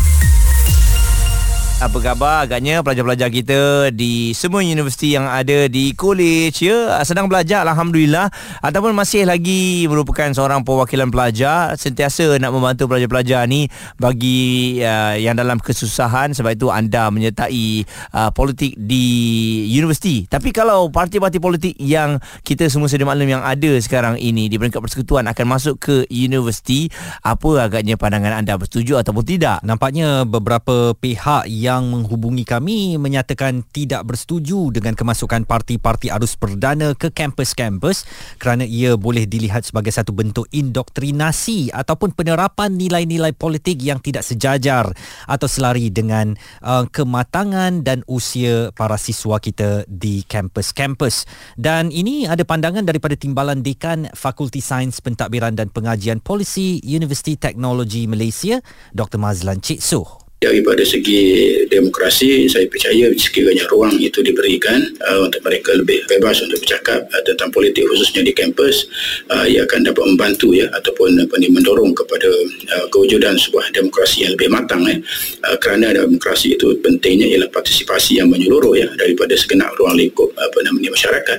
Apa 1.80 1.96
khabar 2.04 2.44
agaknya 2.44 2.84
pelajar-pelajar 2.84 3.32
kita 3.32 3.88
di 3.96 4.36
semua 4.36 4.60
universiti 4.60 5.16
yang 5.16 5.32
ada 5.32 5.72
di 5.72 5.96
college? 5.96 6.68
Ya 6.68 7.00
sedang 7.08 7.32
belajar 7.32 7.64
alhamdulillah. 7.64 8.28
Ataupun 8.60 8.92
masih 8.92 9.24
lagi 9.24 9.88
merupakan 9.88 10.28
seorang 10.36 10.68
perwakilan 10.68 11.08
pelajar 11.08 11.80
sentiasa 11.80 12.36
nak 12.36 12.52
membantu 12.52 12.92
pelajar-pelajar 12.92 13.48
ni 13.48 13.72
bagi 13.96 14.84
uh, 14.84 15.16
yang 15.16 15.40
dalam 15.40 15.56
kesusahan. 15.56 16.36
Sebab 16.36 16.52
itu 16.52 16.68
anda 16.68 17.08
menyertai 17.16 17.88
uh, 18.12 18.28
politik 18.36 18.76
di 18.76 19.08
universiti. 19.72 20.28
Tapi 20.28 20.52
kalau 20.52 20.92
parti-parti 20.92 21.40
politik 21.40 21.80
yang 21.80 22.20
kita 22.44 22.68
semua 22.68 22.92
sedia 22.92 23.08
maklum 23.08 23.40
yang 23.40 23.44
ada 23.48 23.72
sekarang 23.80 24.20
ini 24.20 24.52
di 24.52 24.60
peringkat 24.60 24.84
persekutuan 24.84 25.32
akan 25.32 25.46
masuk 25.48 25.80
ke 25.80 26.04
universiti 26.12 26.92
apa 27.24 27.72
agaknya 27.72 27.96
pandangan 27.96 28.44
anda? 28.44 28.60
Bersetuju 28.60 29.00
ataupun 29.00 29.24
tidak? 29.24 29.64
Nampaknya 29.64 30.28
beberapa 30.28 30.92
pihak 30.92 31.48
yang 31.48 31.69
menghubungi 31.78 32.42
kami 32.42 32.98
menyatakan 32.98 33.62
tidak 33.70 34.02
bersetuju 34.10 34.74
dengan 34.74 34.98
kemasukan 34.98 35.46
parti-parti 35.46 36.10
arus 36.10 36.34
perdana 36.34 36.98
ke 36.98 37.14
kampus-kampus 37.14 38.10
kerana 38.42 38.66
ia 38.66 38.98
boleh 38.98 39.30
dilihat 39.30 39.70
sebagai 39.70 39.94
satu 39.94 40.10
bentuk 40.10 40.50
indoktrinasi 40.50 41.70
ataupun 41.70 42.18
penerapan 42.18 42.74
nilai-nilai 42.74 43.38
politik 43.38 43.78
yang 43.86 44.02
tidak 44.02 44.26
sejajar 44.26 44.90
atau 45.30 45.46
selari 45.46 45.94
dengan 45.94 46.34
uh, 46.66 46.90
kematangan 46.90 47.86
dan 47.86 48.02
usia 48.10 48.74
para 48.74 48.98
siswa 48.98 49.38
kita 49.38 49.86
di 49.86 50.26
kampus-kampus. 50.26 51.30
Dan 51.54 51.94
ini 51.94 52.26
ada 52.26 52.42
pandangan 52.42 52.88
daripada 52.88 53.14
Timbalan 53.14 53.62
Dekan 53.62 54.10
Fakulti 54.18 54.64
Sains 54.64 54.98
Pentadbiran 55.04 55.54
dan 55.54 55.70
Pengajian 55.70 56.24
Polisi 56.24 56.82
Universiti 56.82 57.36
Teknologi 57.36 58.08
Malaysia 58.08 58.64
Dr. 58.96 59.20
Mazlan 59.20 59.62
Cik 59.62 59.84
Suh. 59.84 60.29
Daripada 60.40 60.88
segi 60.88 61.52
demokrasi 61.68 62.48
saya 62.48 62.64
percaya 62.72 63.12
sekiranya 63.12 63.68
ruang 63.68 64.00
itu 64.00 64.24
diberikan 64.24 64.80
uh, 65.04 65.28
untuk 65.28 65.44
mereka 65.44 65.76
lebih 65.76 66.00
bebas 66.08 66.40
untuk 66.40 66.64
bercakap 66.64 67.04
uh, 67.12 67.24
tentang 67.28 67.52
politik 67.52 67.84
khususnya 67.84 68.24
di 68.24 68.32
kampus 68.32 68.88
uh, 69.28 69.44
ia 69.44 69.68
akan 69.68 69.92
dapat 69.92 70.04
membantu 70.16 70.56
ya 70.56 70.72
ataupun 70.72 71.20
apa 71.20 71.36
ni 71.44 71.52
mendorong 71.52 71.92
kepada 71.92 72.32
uh, 72.72 72.86
kewujudan 72.88 73.36
sebuah 73.36 73.68
demokrasi 73.76 74.24
yang 74.24 74.32
lebih 74.40 74.48
matang 74.48 74.80
ya 74.88 74.96
uh, 75.44 75.58
kerana 75.60 75.92
demokrasi 75.92 76.56
itu 76.56 76.72
pentingnya 76.80 77.28
ialah 77.36 77.52
partisipasi 77.52 78.24
yang 78.24 78.32
menyeluruh 78.32 78.80
ya 78.80 78.88
daripada 78.96 79.36
segenap 79.36 79.76
ruang 79.76 80.00
lingkup 80.00 80.32
apa 80.40 80.58
namanya 80.64 80.96
masyarakat. 80.96 81.38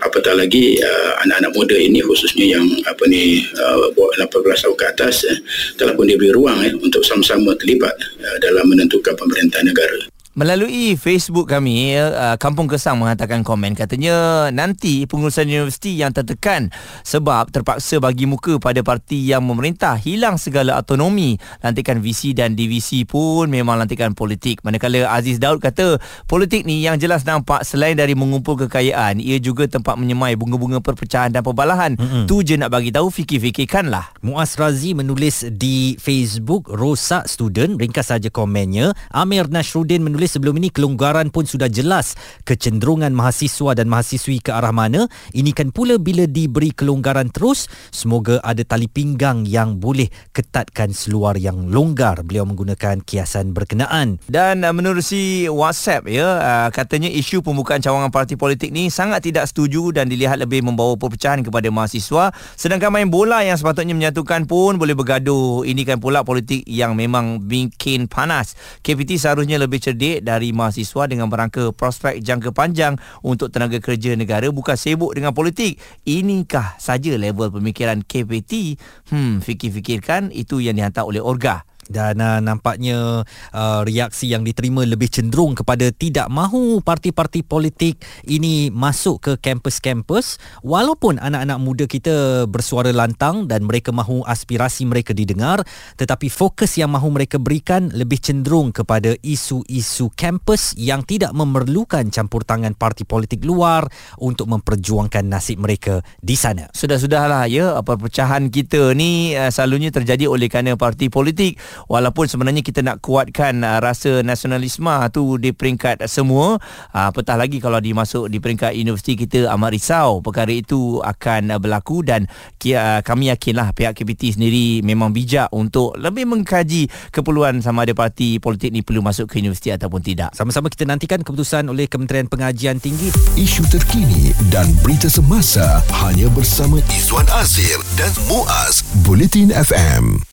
Apatah 0.00 0.34
lagi 0.34 0.80
uh, 0.80 1.12
anak-anak 1.28 1.52
muda 1.52 1.76
ini 1.76 2.00
khususnya 2.00 2.56
yang 2.56 2.64
apa 2.88 3.04
ni 3.04 3.44
uh, 3.60 3.92
18 3.92 4.24
tahun 4.64 4.76
ke 4.76 4.86
atas 4.96 5.14
ya, 5.28 5.34
telah 5.76 5.92
pun 5.92 6.08
diberi 6.08 6.32
ruang 6.32 6.58
ya 6.64 6.72
untuk 6.80 7.04
sama-sama 7.04 7.52
terlibat 7.60 7.92
uh, 8.24 8.37
dalam 8.40 8.66
menentukan 8.70 9.14
pemerintahan 9.14 9.66
negara. 9.66 10.17
Melalui 10.38 10.94
Facebook 10.94 11.50
kami, 11.50 11.98
uh, 11.98 12.38
Kampung 12.38 12.70
Kesang 12.70 13.02
mengatakan 13.02 13.42
komen 13.42 13.74
katanya 13.74 14.46
nanti 14.54 15.02
pengurusan 15.02 15.50
universiti 15.50 15.98
yang 15.98 16.14
tertekan 16.14 16.70
sebab 17.02 17.50
terpaksa 17.50 17.98
bagi 17.98 18.22
muka 18.22 18.62
pada 18.62 18.78
parti 18.86 19.18
yang 19.18 19.42
memerintah 19.42 19.98
hilang 19.98 20.38
segala 20.38 20.78
autonomi. 20.78 21.42
Lantikan 21.58 21.98
VC 21.98 22.38
dan 22.38 22.54
DVC 22.54 23.02
pun 23.02 23.50
memang 23.50 23.82
lantikan 23.82 24.14
politik. 24.14 24.62
Manakala 24.62 25.10
Aziz 25.10 25.42
Daud 25.42 25.58
kata 25.58 25.98
politik 26.30 26.62
ni 26.62 26.86
yang 26.86 27.02
jelas 27.02 27.26
nampak 27.26 27.66
selain 27.66 27.98
dari 27.98 28.14
mengumpul 28.14 28.62
kekayaan, 28.62 29.18
ia 29.18 29.42
juga 29.42 29.66
tempat 29.66 29.98
menyemai 29.98 30.38
bunga-bunga 30.38 30.78
perpecahan 30.78 31.34
dan 31.34 31.42
perbalahan. 31.42 31.98
Mm-hmm. 31.98 32.30
Tu 32.30 32.36
je 32.46 32.54
nak 32.54 32.70
bagi 32.70 32.94
tahu 32.94 33.10
fikir-fikirkanlah. 33.10 34.22
Muaz 34.22 34.54
Razi 34.54 34.94
menulis 34.94 35.50
di 35.50 35.98
Facebook 35.98 36.70
rosak 36.70 37.26
student 37.26 37.74
ringkas 37.74 38.14
saja 38.14 38.30
komennya 38.30 38.94
Amir 39.10 39.50
Nasruddin 39.50 40.06
menulis 40.06 40.27
sebelum 40.28 40.60
ini 40.60 40.68
kelonggaran 40.68 41.32
pun 41.32 41.48
sudah 41.48 41.72
jelas 41.72 42.12
kecenderungan 42.44 43.10
mahasiswa 43.16 43.72
dan 43.72 43.88
mahasiswi 43.88 44.44
ke 44.44 44.52
arah 44.52 44.70
mana. 44.70 45.08
Ini 45.32 45.56
kan 45.56 45.72
pula 45.72 45.96
bila 45.96 46.28
diberi 46.28 46.70
kelonggaran 46.76 47.32
terus 47.32 47.66
semoga 47.88 48.38
ada 48.44 48.60
tali 48.62 48.86
pinggang 48.86 49.48
yang 49.48 49.80
boleh 49.80 50.12
ketatkan 50.36 50.92
seluar 50.92 51.40
yang 51.40 51.72
longgar. 51.72 52.20
Beliau 52.22 52.44
menggunakan 52.44 53.00
kiasan 53.02 53.56
berkenaan. 53.56 54.20
Dan 54.28 54.62
uh, 54.62 54.74
menerusi 54.76 55.48
WhatsApp 55.48 56.04
ya 56.06 56.28
uh, 56.38 56.68
katanya 56.68 57.08
isu 57.08 57.40
pembukaan 57.40 57.80
cawangan 57.80 58.12
parti 58.12 58.36
politik 58.36 58.68
ni 58.68 58.92
sangat 58.92 59.24
tidak 59.24 59.48
setuju 59.48 59.96
dan 59.96 60.12
dilihat 60.12 60.36
lebih 60.36 60.60
membawa 60.60 60.94
perpecahan 61.00 61.40
kepada 61.40 61.72
mahasiswa. 61.72 62.30
Sedangkan 62.58 62.92
main 62.92 63.08
bola 63.08 63.40
yang 63.40 63.56
sepatutnya 63.56 63.96
menyatukan 63.96 64.44
pun 64.44 64.76
boleh 64.76 64.92
bergaduh. 64.92 65.64
Ini 65.64 65.82
kan 65.88 65.98
pula 66.02 66.26
politik 66.26 66.66
yang 66.68 66.98
memang 66.98 67.46
bikin 67.46 68.10
panas. 68.10 68.58
KPT 68.82 69.16
seharusnya 69.16 69.56
lebih 69.56 69.78
cerdik 69.78 70.17
dari 70.22 70.50
mahasiswa 70.52 71.06
dengan 71.06 71.28
berangka 71.28 71.70
prospek 71.74 72.20
jangka 72.22 72.50
panjang 72.54 72.96
untuk 73.24 73.50
tenaga 73.52 73.78
kerja 73.78 74.14
negara 74.14 74.48
bukan 74.52 74.74
sibuk 74.74 75.14
dengan 75.14 75.32
politik. 75.32 75.78
Inikah 76.04 76.76
saja 76.76 77.14
level 77.14 77.52
pemikiran 77.54 78.02
KPT 78.04 78.78
hmm 79.12 79.40
fikir-fikirkan 79.42 80.34
itu 80.34 80.60
yang 80.60 80.76
dihantar 80.76 81.06
oleh 81.06 81.22
Orga 81.22 81.68
dan 81.88 82.20
uh, 82.20 82.38
nampaknya 82.38 83.24
uh, 83.52 83.80
reaksi 83.82 84.30
yang 84.30 84.44
diterima 84.44 84.84
lebih 84.84 85.08
cenderung 85.08 85.56
kepada 85.56 85.90
tidak 85.90 86.28
mahu 86.28 86.84
parti-parti 86.84 87.42
politik 87.42 88.00
ini 88.28 88.68
masuk 88.70 89.24
ke 89.24 89.32
kampus-kampus. 89.40 90.40
Walaupun 90.62 91.18
anak-anak 91.18 91.58
muda 91.58 91.84
kita 91.88 92.44
bersuara 92.46 92.92
lantang 92.92 93.48
dan 93.48 93.64
mereka 93.64 93.90
mahu 93.90 94.22
aspirasi 94.28 94.84
mereka 94.84 95.16
didengar 95.16 95.64
tetapi 95.98 96.28
fokus 96.28 96.76
yang 96.76 96.92
mahu 96.92 97.10
mereka 97.10 97.40
berikan 97.40 97.90
lebih 97.90 98.20
cenderung 98.20 98.70
kepada 98.70 99.16
isu-isu 99.24 100.12
kampus 100.14 100.76
yang 100.78 101.02
tidak 101.02 101.32
memerlukan 101.34 102.12
campur 102.12 102.44
tangan 102.44 102.76
parti 102.76 103.02
politik 103.02 103.42
luar 103.42 103.88
untuk 104.20 104.46
memperjuangkan 104.52 105.24
nasib 105.26 105.58
mereka 105.58 106.04
di 106.20 106.36
sana. 106.38 106.68
Sudah-sudahlah 106.70 107.48
ya. 107.48 107.80
Perpecahan 107.82 108.52
kita 108.52 108.92
ni 108.92 109.32
uh, 109.32 109.48
selalunya 109.48 109.88
terjadi 109.88 110.28
oleh 110.28 110.46
kerana 110.52 110.76
parti 110.76 111.08
politik 111.08 111.56
walaupun 111.86 112.26
sebenarnya 112.26 112.66
kita 112.66 112.82
nak 112.82 112.98
kuatkan 112.98 113.62
uh, 113.62 113.78
rasa 113.78 114.26
nasionalisme 114.26 114.90
tu 115.14 115.38
di 115.38 115.54
peringkat 115.54 116.02
semua. 116.10 116.58
Uh, 116.90 117.06
apatah 117.14 117.38
lagi 117.38 117.62
kalau 117.62 117.78
dimasuk 117.78 118.26
di 118.26 118.42
peringkat 118.42 118.74
universiti 118.74 119.14
kita 119.14 119.46
amat 119.54 119.70
risau 119.70 120.18
perkara 120.18 120.50
itu 120.50 120.98
akan 120.98 121.54
uh, 121.54 121.58
berlaku. 121.62 122.02
Dan 122.02 122.26
uh, 122.26 123.00
kami 123.06 123.30
yakinlah 123.30 123.70
pihak 123.76 123.94
KPT 123.94 124.34
sendiri 124.34 124.82
memang 124.82 125.14
bijak 125.14 125.52
untuk 125.54 125.94
lebih 125.94 126.26
mengkaji 126.26 126.90
keperluan 127.14 127.62
sama 127.62 127.86
ada 127.86 127.94
parti 127.94 128.40
politik 128.42 128.74
ni 128.74 128.82
perlu 128.82 129.04
masuk 129.04 129.30
ke 129.30 129.38
universiti 129.38 129.70
ataupun 129.70 130.00
tidak. 130.02 130.34
Sama-sama 130.34 130.72
kita 130.72 130.88
nantikan 130.88 131.20
keputusan 131.22 131.68
oleh 131.68 131.86
Kementerian 131.86 132.26
Pengajian 132.26 132.80
Tinggi. 132.80 133.12
Isu 133.36 133.66
terkini 133.68 134.32
dan 134.48 134.66
berita 134.80 135.10
semasa 135.10 135.84
hanya 136.04 136.30
bersama 136.32 136.80
Izwan 136.88 137.26
Azir 137.36 137.76
dan 138.00 138.10
Muaz 138.30 138.80
Bulletin 139.04 139.52
FM. 139.52 140.24